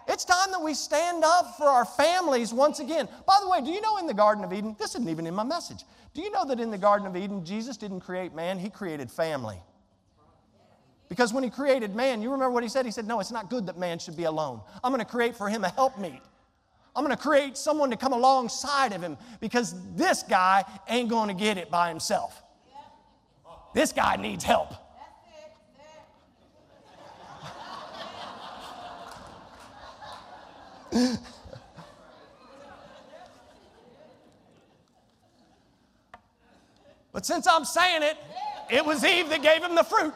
[0.08, 3.08] It's time that we stand up for our families once again.
[3.26, 5.34] By the way, do you know in the Garden of Eden, this isn't even in
[5.34, 8.60] my message, do you know that in the Garden of Eden, Jesus didn't create man,
[8.60, 9.58] he created family?
[11.10, 12.86] Because when he created man, you remember what he said?
[12.86, 14.62] He said, No, it's not good that man should be alone.
[14.84, 16.22] I'm going to create for him a helpmeet.
[16.96, 21.28] I'm going to create someone to come alongside of him because this guy ain't going
[21.30, 22.42] to get it by himself.
[23.74, 24.74] This guy needs help.
[37.12, 38.18] But since I'm saying it,
[38.70, 40.14] it was Eve that gave him the fruit.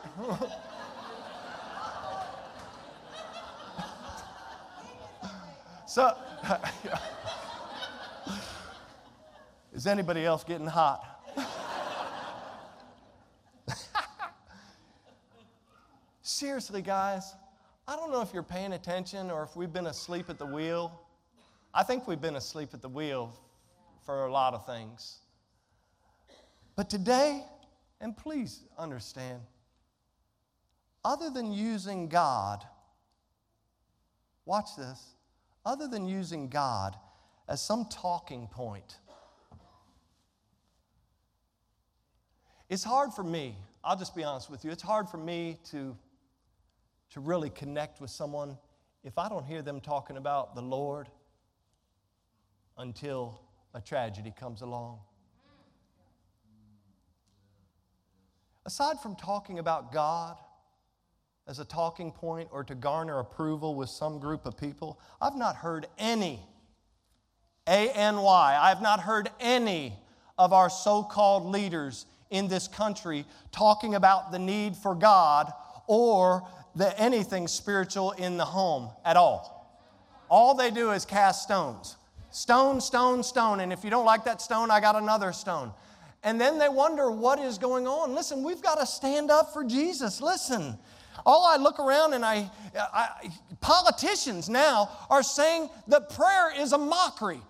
[5.88, 6.16] so,
[9.74, 11.04] is anybody else getting hot?
[16.22, 17.34] Seriously, guys.
[17.90, 21.00] I don't know if you're paying attention or if we've been asleep at the wheel.
[21.74, 23.34] I think we've been asleep at the wheel
[24.06, 25.20] for a lot of things.
[26.76, 27.44] But today,
[28.02, 29.40] and please understand,
[31.06, 32.66] other than using God,
[34.44, 35.02] watch this,
[35.66, 36.94] other than using God
[37.48, 38.98] as some talking point,
[42.70, 45.96] it's hard for me, I'll just be honest with you, it's hard for me to
[47.12, 48.58] to really connect with someone
[49.04, 51.08] if I don't hear them talking about the Lord
[52.78, 53.42] until
[53.74, 55.00] a tragedy comes along.
[58.66, 60.38] Aside from talking about God
[61.48, 65.56] as a talking point or to garner approval with some group of people, I've not
[65.56, 66.42] heard any,
[67.66, 69.94] A N Y, I have not heard any
[70.38, 75.52] of our so called leaders in this country talking about the need for God
[75.88, 79.82] or the, anything spiritual in the home at all.
[80.30, 81.96] All they do is cast stones.
[82.30, 83.62] Stone, stone, stone.
[83.62, 85.72] And if you don't like that stone, I got another stone.
[86.24, 88.14] And then they wonder what is going on.
[88.14, 90.22] Listen, we've got to stand up for Jesus.
[90.22, 90.78] Listen.
[91.26, 93.30] All I look around and I, I
[93.60, 97.42] politicians now are saying that prayer is a mockery,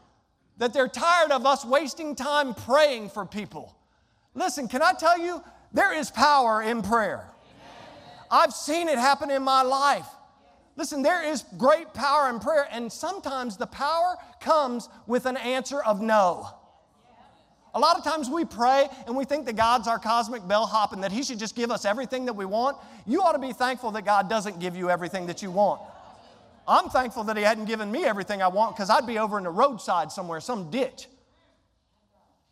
[0.57, 3.75] that they're tired of us wasting time praying for people.
[4.33, 7.29] Listen, can I tell you, There is power in prayer.
[8.29, 10.07] I've seen it happen in my life.
[10.75, 15.81] Listen, there is great power in prayer, and sometimes the power comes with an answer
[15.81, 16.47] of no.
[17.73, 21.03] A lot of times we pray and we think that God's our cosmic bellhop and
[21.03, 22.77] that He should just give us everything that we want.
[23.05, 25.81] You ought to be thankful that God doesn't give you everything that you want.
[26.67, 29.43] I'm thankful that He hadn't given me everything I want because I'd be over in
[29.43, 31.07] the roadside somewhere, some ditch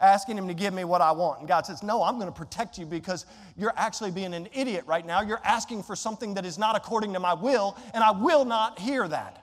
[0.06, 1.40] asking him to give me what I want.
[1.40, 3.26] And God says, No, I'm going to protect you because
[3.58, 5.22] you're actually being an idiot right now.
[5.22, 8.80] You're asking for something that is not according to my will, and I will not
[8.80, 9.42] hear that.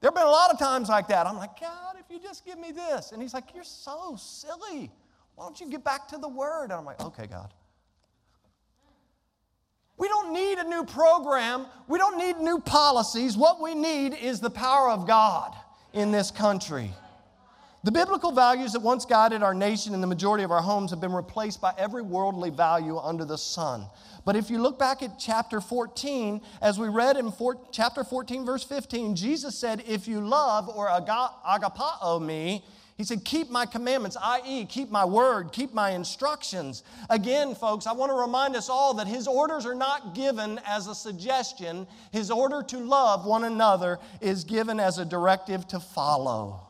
[0.00, 1.26] There have been a lot of times like that.
[1.26, 3.12] I'm like, God, if you just give me this.
[3.12, 4.90] And he's like, You're so silly.
[5.34, 6.64] Why don't you get back to the word?
[6.64, 7.52] And I'm like, Okay, God.
[9.96, 11.66] We don't need a new program.
[11.86, 13.36] We don't need new policies.
[13.36, 15.54] What we need is the power of God
[15.92, 16.90] in this country.
[17.82, 21.00] The biblical values that once guided our nation and the majority of our homes have
[21.00, 23.86] been replaced by every worldly value under the sun.
[24.26, 28.44] But if you look back at chapter 14, as we read in four, chapter 14,
[28.44, 32.62] verse 15, Jesus said, If you love or agapao me,
[32.98, 36.82] he said, Keep my commandments, i.e., keep my word, keep my instructions.
[37.08, 40.86] Again, folks, I want to remind us all that his orders are not given as
[40.86, 41.86] a suggestion.
[42.12, 46.69] His order to love one another is given as a directive to follow.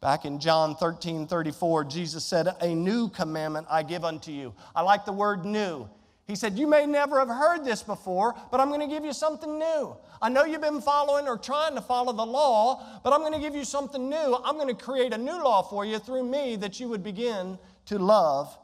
[0.00, 4.54] Back in John 13 34, Jesus said, A new commandment I give unto you.
[4.74, 5.88] I like the word new.
[6.26, 9.12] He said, You may never have heard this before, but I'm going to give you
[9.12, 9.96] something new.
[10.22, 13.40] I know you've been following or trying to follow the law, but I'm going to
[13.40, 14.38] give you something new.
[14.42, 17.58] I'm going to create a new law for you through me that you would begin
[17.86, 18.56] to love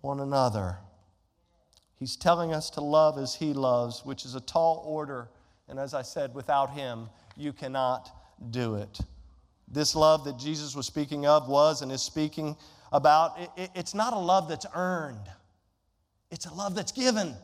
[0.00, 0.78] one another.
[1.98, 5.28] He's telling us to love as He loves, which is a tall order.
[5.68, 8.10] And as I said, without Him, you cannot
[8.50, 9.00] do it.
[9.68, 12.56] This love that Jesus was speaking of was and is speaking
[12.92, 15.28] about, it, it's not a love that's earned,
[16.30, 17.34] it's a love that's given.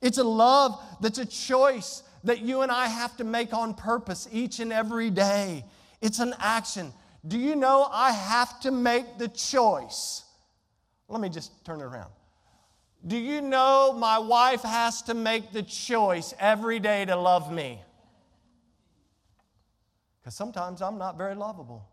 [0.00, 4.28] It's a love that's a choice that you and I have to make on purpose
[4.32, 5.64] each and every day.
[6.00, 6.92] It's an action.
[7.26, 10.24] Do you know I have to make the choice?
[11.08, 12.10] Let me just turn it around.
[13.06, 17.80] Do you know my wife has to make the choice every day to love me?
[20.22, 21.88] Because sometimes I'm not very lovable.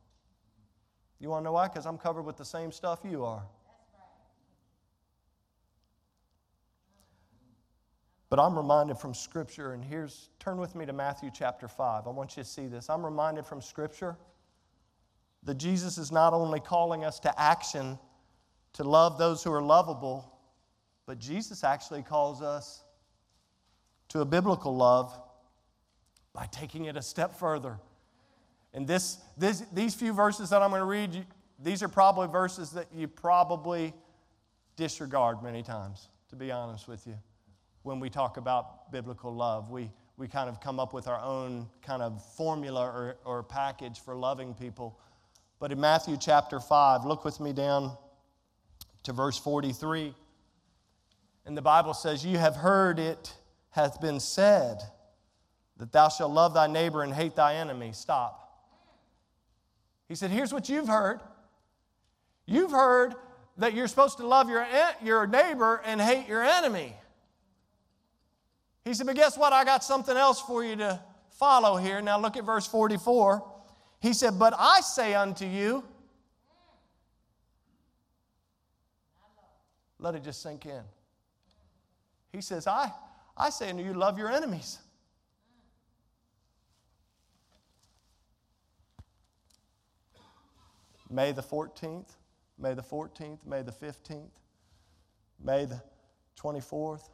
[1.19, 1.67] You want to know why?
[1.67, 3.43] Because I'm covered with the same stuff you are.
[8.29, 12.05] But I'm reminded from Scripture, and here's, turn with me to Matthew chapter 5.
[12.05, 12.87] I want you to see this.
[12.87, 14.15] I'm reminded from Scripture
[15.43, 17.97] that Jesus is not only calling us to action
[18.73, 20.31] to love those who are lovable,
[21.07, 22.83] but Jesus actually calls us
[24.09, 25.19] to a biblical love
[26.33, 27.79] by taking it a step further
[28.73, 31.25] and this, this, these few verses that I'm going to read,
[31.61, 33.93] these are probably verses that you probably
[34.75, 37.15] disregard many times, to be honest with you.
[37.83, 41.67] When we talk about biblical love, we, we kind of come up with our own
[41.81, 44.99] kind of formula or, or package for loving people.
[45.59, 47.97] But in Matthew chapter 5, look with me down
[49.03, 50.13] to verse 43.
[51.45, 53.33] And the Bible says, You have heard it
[53.71, 54.81] hath been said
[55.77, 57.91] that thou shalt love thy neighbor and hate thy enemy.
[57.93, 58.38] Stop.
[60.09, 61.21] He said, Here's what you've heard.
[62.45, 63.13] You've heard
[63.57, 66.95] that you're supposed to love your, eh, your neighbor and hate your enemy.
[68.83, 69.53] He said, But guess what?
[69.53, 70.99] I got something else for you to
[71.29, 72.01] follow here.
[72.01, 73.47] Now look at verse 44.
[74.01, 75.83] He said, But I say unto you,
[79.99, 80.81] let it just sink in.
[82.33, 82.91] He says, I,
[83.37, 84.79] I say unto you, love your enemies.
[91.09, 92.15] May the 14th,
[92.57, 94.29] May the 14th, May the 15th,
[95.43, 95.81] May the
[96.41, 97.09] 24th,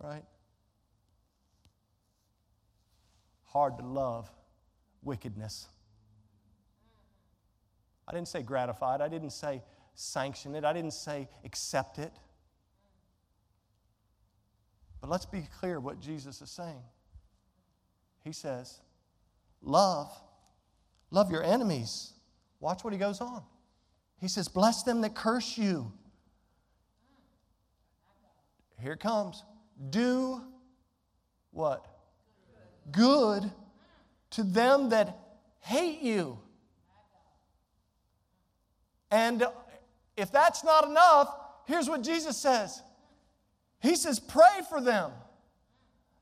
[0.00, 0.24] right?
[3.46, 4.30] Hard to love
[5.02, 5.68] wickedness.
[8.08, 9.00] I didn't say gratified.
[9.00, 9.62] I didn't say
[9.94, 10.64] sanction it.
[10.64, 12.12] I didn't say accept it.
[15.00, 16.82] But let's be clear what Jesus is saying.
[18.22, 18.80] He says,
[19.62, 20.10] Love,
[21.10, 22.12] love your enemies.
[22.66, 23.44] Watch what he goes on.
[24.20, 25.92] He says, Bless them that curse you.
[28.82, 29.44] Here it comes.
[29.90, 30.42] Do
[31.52, 31.86] what?
[32.90, 33.48] Good
[34.30, 35.16] to them that
[35.60, 36.40] hate you.
[39.12, 39.46] And
[40.16, 41.32] if that's not enough,
[41.66, 42.82] here's what Jesus says
[43.80, 45.12] He says, Pray for them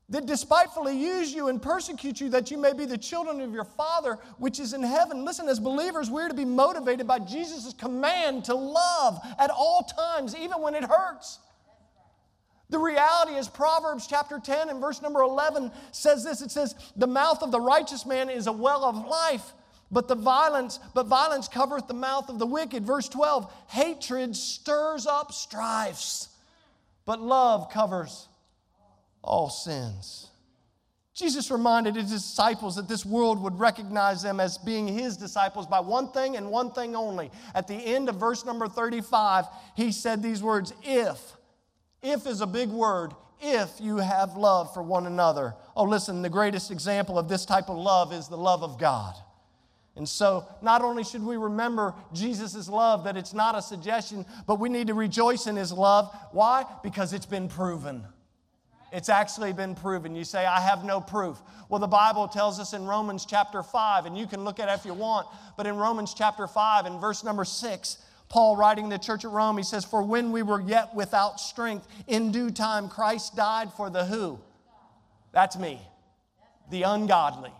[0.09, 3.63] that despitefully use you and persecute you, that you may be the children of your
[3.63, 5.25] Father which is in heaven.
[5.25, 10.35] Listen, as believers, we're to be motivated by Jesus' command to love at all times,
[10.35, 11.39] even when it hurts.
[12.69, 17.07] The reality is, Proverbs chapter 10 and verse number 11 says this it says, The
[17.07, 19.53] mouth of the righteous man is a well of life.
[19.91, 22.83] But the violence, but violence covereth the mouth of the wicked.
[22.85, 26.29] Verse 12, hatred stirs up strifes,
[27.05, 28.27] but love covers
[29.25, 30.29] all sins.
[31.13, 35.79] Jesus reminded his disciples that this world would recognize them as being his disciples by
[35.79, 37.31] one thing and one thing only.
[37.53, 39.45] At the end of verse number 35,
[39.77, 41.37] he said these words If,
[42.03, 45.55] if is a big word, if you have love for one another.
[45.75, 49.15] Oh, listen, the greatest example of this type of love is the love of God.
[49.95, 54.59] And so, not only should we remember Jesus' love, that it's not a suggestion, but
[54.59, 56.13] we need to rejoice in his love.
[56.31, 56.65] Why?
[56.83, 58.03] Because it's been proven.
[58.91, 60.15] It's actually been proven.
[60.15, 61.41] You say, I have no proof.
[61.69, 64.73] Well, the Bible tells us in Romans chapter 5, and you can look at it
[64.73, 65.27] if you want,
[65.57, 67.97] but in Romans chapter 5, in verse number 6,
[68.29, 71.87] Paul writing the church at Rome, he says, For when we were yet without strength,
[72.07, 74.39] in due time Christ died for the who?
[75.31, 75.81] That's me,
[76.69, 77.51] the ungodly.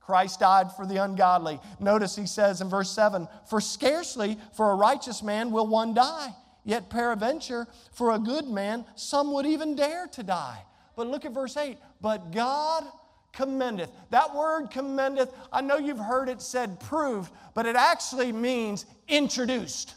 [0.00, 1.58] Christ died for the ungodly.
[1.80, 6.32] Notice he says in verse 7 For scarcely for a righteous man will one die
[6.66, 10.64] Yet, peradventure, for a good man, some would even dare to die.
[10.96, 11.78] But look at verse 8.
[12.00, 12.84] But God
[13.32, 13.88] commendeth.
[14.10, 19.94] That word commendeth, I know you've heard it said proved, but it actually means introduced.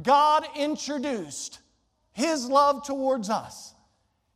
[0.00, 1.58] God introduced
[2.12, 3.74] His love towards us.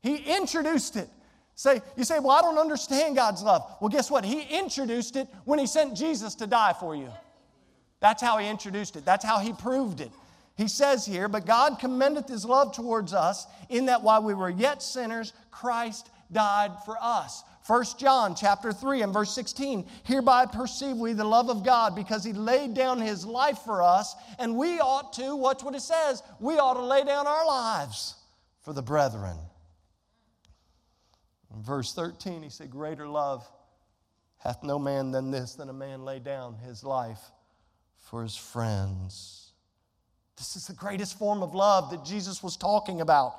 [0.02, 1.08] He introduced it.
[1.54, 3.76] Say, you say, well, I don't understand God's love.
[3.80, 4.24] Well, guess what?
[4.24, 7.08] He introduced it when He sent Jesus to die for you.
[8.00, 9.06] That's how He introduced it.
[9.06, 10.10] That's how He proved it.
[10.62, 14.48] He says here, But God commendeth his love towards us, in that while we were
[14.48, 17.42] yet sinners, Christ died for us.
[17.66, 22.22] 1 John chapter 3 and verse 16 Hereby perceive we the love of God because
[22.22, 26.22] he laid down his life for us, and we ought to, watch what it says,
[26.38, 28.14] we ought to lay down our lives
[28.60, 29.36] for the brethren.
[31.52, 33.44] In verse 13, he said, Greater love
[34.38, 37.32] hath no man than this, than a man lay down his life
[37.98, 39.51] for his friends.
[40.36, 43.36] This is the greatest form of love that Jesus was talking about.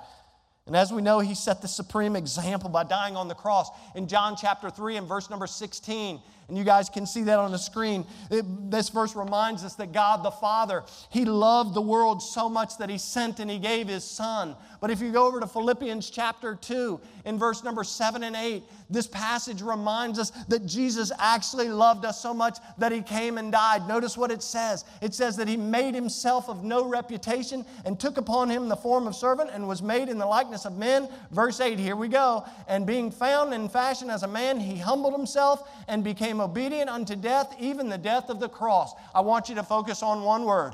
[0.65, 3.69] And as we know, he set the supreme example by dying on the cross.
[3.95, 7.51] In John chapter 3 and verse number 16, and you guys can see that on
[7.51, 8.05] the screen.
[8.29, 12.77] It, this verse reminds us that God the Father, He loved the world so much
[12.77, 14.55] that He sent and He gave His Son.
[14.81, 18.63] But if you go over to Philippians chapter 2, in verse number 7 and 8,
[18.89, 23.51] this passage reminds us that Jesus actually loved us so much that He came and
[23.51, 23.87] died.
[23.87, 28.17] Notice what it says it says that He made Himself of no reputation and took
[28.17, 31.07] upon Him the form of servant and was made in the likeness of men.
[31.31, 32.45] Verse 8, here we go.
[32.67, 36.89] And being found in fashion as a man, He humbled Himself and became became obedient
[36.89, 38.93] unto death, even the death of the cross.
[39.13, 40.73] I want you to focus on one word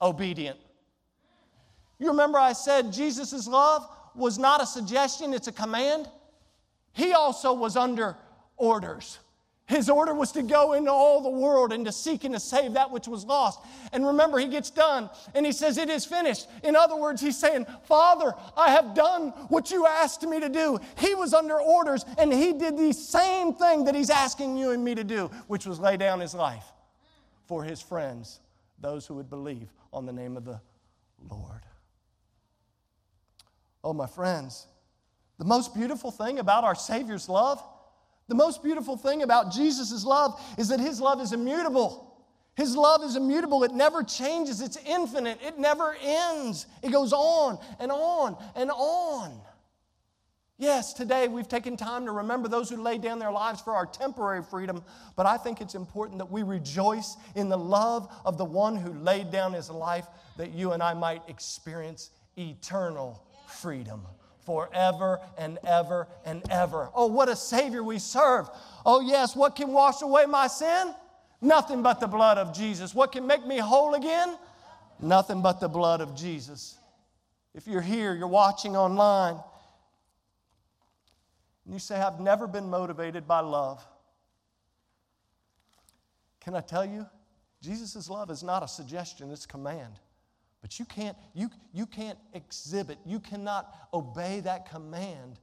[0.00, 0.58] obedient.
[1.98, 6.08] You remember I said Jesus' love was not a suggestion, it's a command?
[6.92, 8.16] He also was under
[8.56, 9.18] orders.
[9.66, 12.74] His order was to go into all the world and to seek and to save
[12.74, 13.60] that which was lost.
[13.94, 16.48] And remember, he gets done and he says, It is finished.
[16.62, 20.78] In other words, he's saying, Father, I have done what you asked me to do.
[20.98, 24.84] He was under orders and he did the same thing that he's asking you and
[24.84, 26.66] me to do, which was lay down his life
[27.46, 28.40] for his friends,
[28.80, 30.60] those who would believe on the name of the
[31.30, 31.62] Lord.
[33.82, 34.66] Oh, my friends,
[35.38, 37.62] the most beautiful thing about our Savior's love
[38.28, 42.10] the most beautiful thing about Jesus' love is that his love is immutable.
[42.56, 43.64] His love is immutable.
[43.64, 44.60] It never changes.
[44.60, 45.40] It's infinite.
[45.42, 46.66] It never ends.
[46.82, 49.40] It goes on and on and on.
[50.56, 53.86] Yes, today we've taken time to remember those who laid down their lives for our
[53.86, 54.84] temporary freedom,
[55.16, 58.92] but I think it's important that we rejoice in the love of the one who
[58.94, 60.06] laid down his life
[60.36, 64.06] that you and I might experience eternal freedom
[64.44, 66.90] forever and ever and ever.
[66.94, 68.48] Oh, what a Savior we serve.
[68.84, 70.94] Oh, yes, what can wash away my sin?
[71.40, 72.94] Nothing but the blood of Jesus.
[72.94, 74.36] What can make me whole again?
[75.00, 76.78] Nothing but the blood of Jesus.
[77.54, 79.36] If you're here, you're watching online,
[81.64, 83.84] and you say, I've never been motivated by love.
[86.40, 87.06] Can I tell you?
[87.62, 89.94] Jesus' love is not a suggestion, it's a command.
[90.64, 95.38] But you can't, you, you can't exhibit, you cannot obey that command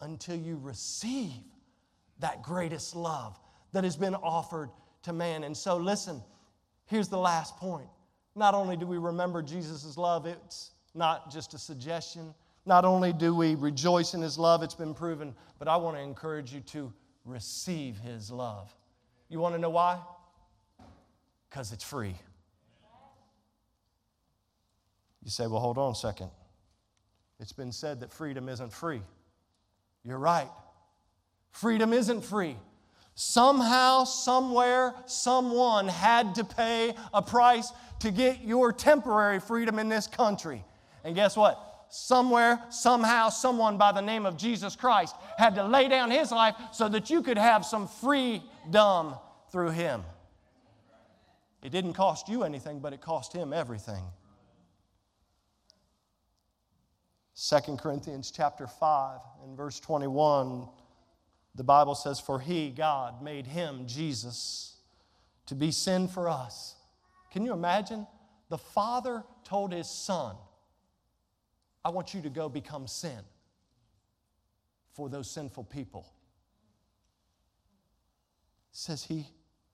[0.00, 1.42] until you receive
[2.20, 3.38] that greatest love
[3.72, 4.70] that has been offered
[5.02, 5.44] to man.
[5.44, 6.22] And so, listen,
[6.86, 7.90] here's the last point.
[8.34, 12.34] Not only do we remember Jesus' love, it's not just a suggestion,
[12.66, 16.02] Not only do we rejoice in His love, it's been proven, but I want to
[16.02, 16.92] encourage you to
[17.24, 18.74] receive His love.
[19.28, 20.00] You want to know why?
[21.48, 22.16] Because it's free.
[25.26, 26.30] You say, well, hold on a second.
[27.40, 29.02] It's been said that freedom isn't free.
[30.04, 30.48] You're right.
[31.50, 32.56] Freedom isn't free.
[33.16, 40.06] Somehow, somewhere, someone had to pay a price to get your temporary freedom in this
[40.06, 40.64] country.
[41.02, 41.60] And guess what?
[41.90, 46.54] Somewhere, somehow, someone by the name of Jesus Christ had to lay down his life
[46.70, 49.16] so that you could have some freedom
[49.50, 50.04] through him.
[51.64, 54.04] It didn't cost you anything, but it cost him everything.
[57.38, 60.68] 2 Corinthians chapter 5 and verse 21
[61.56, 64.76] the Bible says for he God made him Jesus
[65.46, 66.76] to be sin for us.
[67.32, 68.06] Can you imagine?
[68.48, 70.36] The Father told his son,
[71.84, 73.20] I want you to go become sin
[74.92, 76.06] for those sinful people.
[78.72, 79.28] It says he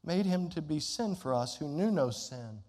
[0.04, 2.60] made him to be sin for us who knew no sin,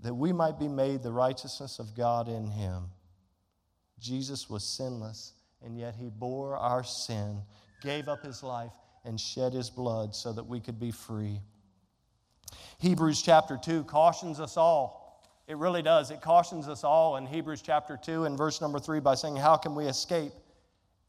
[0.00, 2.84] that we might be made the righteousness of God in him.
[4.00, 5.32] Jesus was sinless,
[5.64, 7.42] and yet he bore our sin,
[7.82, 8.72] gave up his life,
[9.04, 11.40] and shed his blood so that we could be free.
[12.78, 15.24] Hebrews chapter 2 cautions us all.
[15.46, 16.10] It really does.
[16.10, 19.56] It cautions us all in Hebrews chapter 2 and verse number 3 by saying, How
[19.56, 20.32] can we escape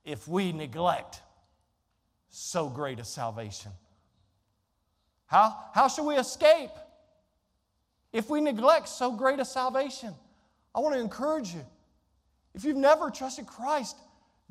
[0.05, 1.21] if we neglect
[2.29, 3.71] so great a salvation?
[5.25, 6.71] How, how should we escape
[8.11, 10.15] if we neglect so great a salvation?
[10.73, 11.65] I want to encourage you
[12.53, 13.95] if you've never trusted Christ,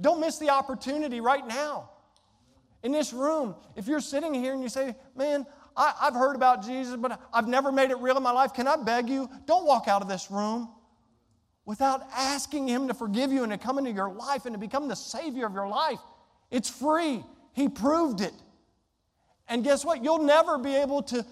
[0.00, 1.90] don't miss the opportunity right now.
[2.82, 5.44] In this room, if you're sitting here and you say, Man,
[5.76, 8.66] I, have heard about Jesus, but I've never made it real in my life, can
[8.66, 9.28] I beg you?
[9.46, 10.68] Don't walk out of this room
[11.64, 14.88] without asking Him to forgive you and to come into your life and to become
[14.88, 16.00] the Savior of your life.
[16.50, 18.34] It's free, He proved it.
[19.48, 20.04] And guess what?
[20.04, 21.24] You'll never be able to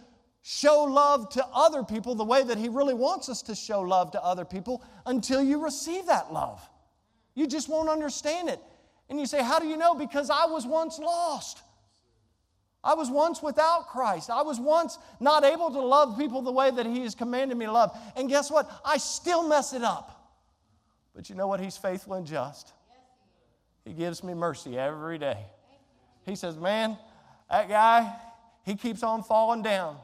[0.48, 4.12] show love to other people the way that He really wants us to show love
[4.12, 6.60] to other people until you receive that love.
[7.34, 8.60] You just won't understand it.
[9.10, 9.96] And you say, How do you know?
[9.96, 11.62] Because I was once lost.
[12.84, 14.30] I was once without Christ.
[14.30, 17.66] I was once not able to love people the way that He has commanded me
[17.66, 17.98] to love.
[18.14, 18.70] And guess what?
[18.84, 20.12] I still mess it up.
[21.12, 21.58] But you know what?
[21.58, 22.72] He's faithful and just.
[23.84, 25.38] He gives me mercy every day.
[26.24, 26.96] He says, Man,
[27.50, 28.14] that guy,
[28.64, 29.96] he keeps on falling down.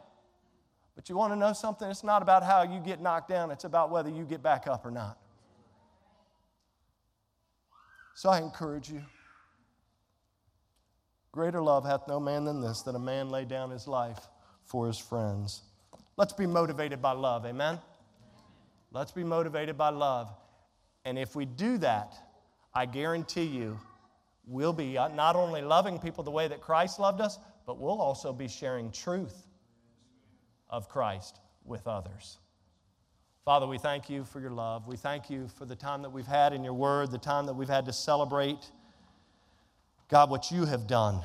[0.94, 1.88] But you want to know something?
[1.88, 4.84] It's not about how you get knocked down, it's about whether you get back up
[4.84, 5.18] or not.
[8.14, 9.02] So I encourage you.
[11.32, 14.20] Greater love hath no man than this, that a man lay down his life
[14.66, 15.62] for his friends.
[16.18, 17.78] Let's be motivated by love, amen?
[18.92, 20.30] Let's be motivated by love.
[21.06, 22.14] And if we do that,
[22.74, 23.80] I guarantee you,
[24.46, 28.00] we'll be uh, not only loving people the way that Christ loved us, but we'll
[28.00, 29.46] also be sharing truth
[30.72, 32.38] of Christ with others.
[33.44, 34.86] Father, we thank you for your love.
[34.86, 37.54] We thank you for the time that we've had in your word, the time that
[37.54, 38.70] we've had to celebrate,
[40.08, 41.22] God, what you have done.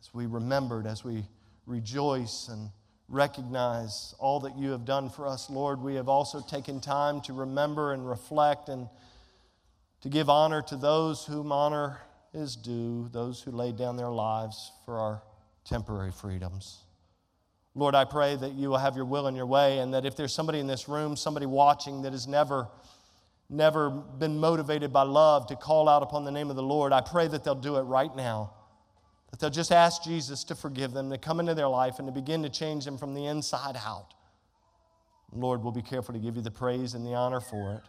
[0.00, 1.24] As we remembered, as we
[1.66, 2.70] rejoice and
[3.08, 7.32] recognize all that you have done for us, Lord, we have also taken time to
[7.32, 8.88] remember and reflect and
[10.02, 12.00] to give honor to those whom honor
[12.34, 15.22] is due, those who laid down their lives for our
[15.64, 16.85] temporary freedoms.
[17.76, 20.16] Lord, I pray that you will have your will and your way, and that if
[20.16, 22.68] there's somebody in this room, somebody watching that has never,
[23.50, 27.02] never been motivated by love to call out upon the name of the Lord, I
[27.02, 28.54] pray that they'll do it right now.
[29.30, 32.12] That they'll just ask Jesus to forgive them, to come into their life, and to
[32.12, 34.14] begin to change them from the inside out.
[35.30, 37.82] Lord, we'll be careful to give you the praise and the honor for it.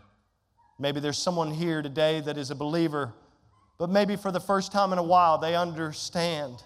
[0.80, 3.14] Maybe there's someone here today that is a believer,
[3.78, 6.62] but maybe for the first time in a while they understand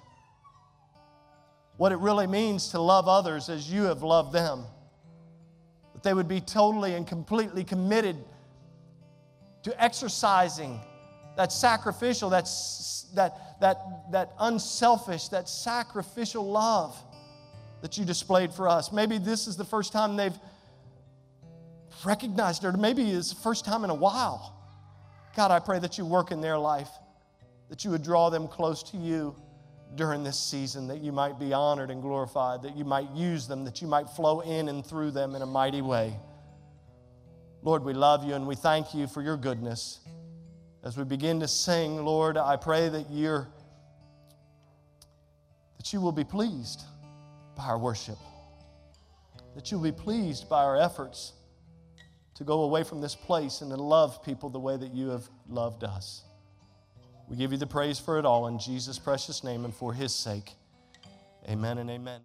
[1.77, 4.63] what it really means to love others as you have loved them.
[5.93, 8.17] That they would be totally and completely committed
[9.63, 10.79] to exercising
[11.37, 12.47] that sacrificial, that,
[13.15, 16.97] that, that, that unselfish, that sacrificial love
[17.81, 18.91] that you displayed for us.
[18.91, 20.37] Maybe this is the first time they've
[22.03, 24.55] recognized it, or maybe it's the first time in a while.
[25.35, 26.89] God, I pray that you work in their life,
[27.69, 29.35] that you would draw them close to you
[29.95, 33.65] during this season, that you might be honored and glorified, that you might use them,
[33.65, 36.13] that you might flow in and through them in a mighty way.
[37.61, 39.99] Lord, we love you and we thank you for your goodness.
[40.83, 43.47] As we begin to sing, Lord, I pray that you're
[45.77, 46.83] that you will be pleased
[47.55, 48.17] by our worship.
[49.55, 51.33] That you'll be pleased by our efforts
[52.35, 55.27] to go away from this place and to love people the way that you have
[55.49, 56.23] loved us.
[57.31, 60.13] We give you the praise for it all in Jesus' precious name and for his
[60.13, 60.51] sake.
[61.47, 62.19] Amen and amen.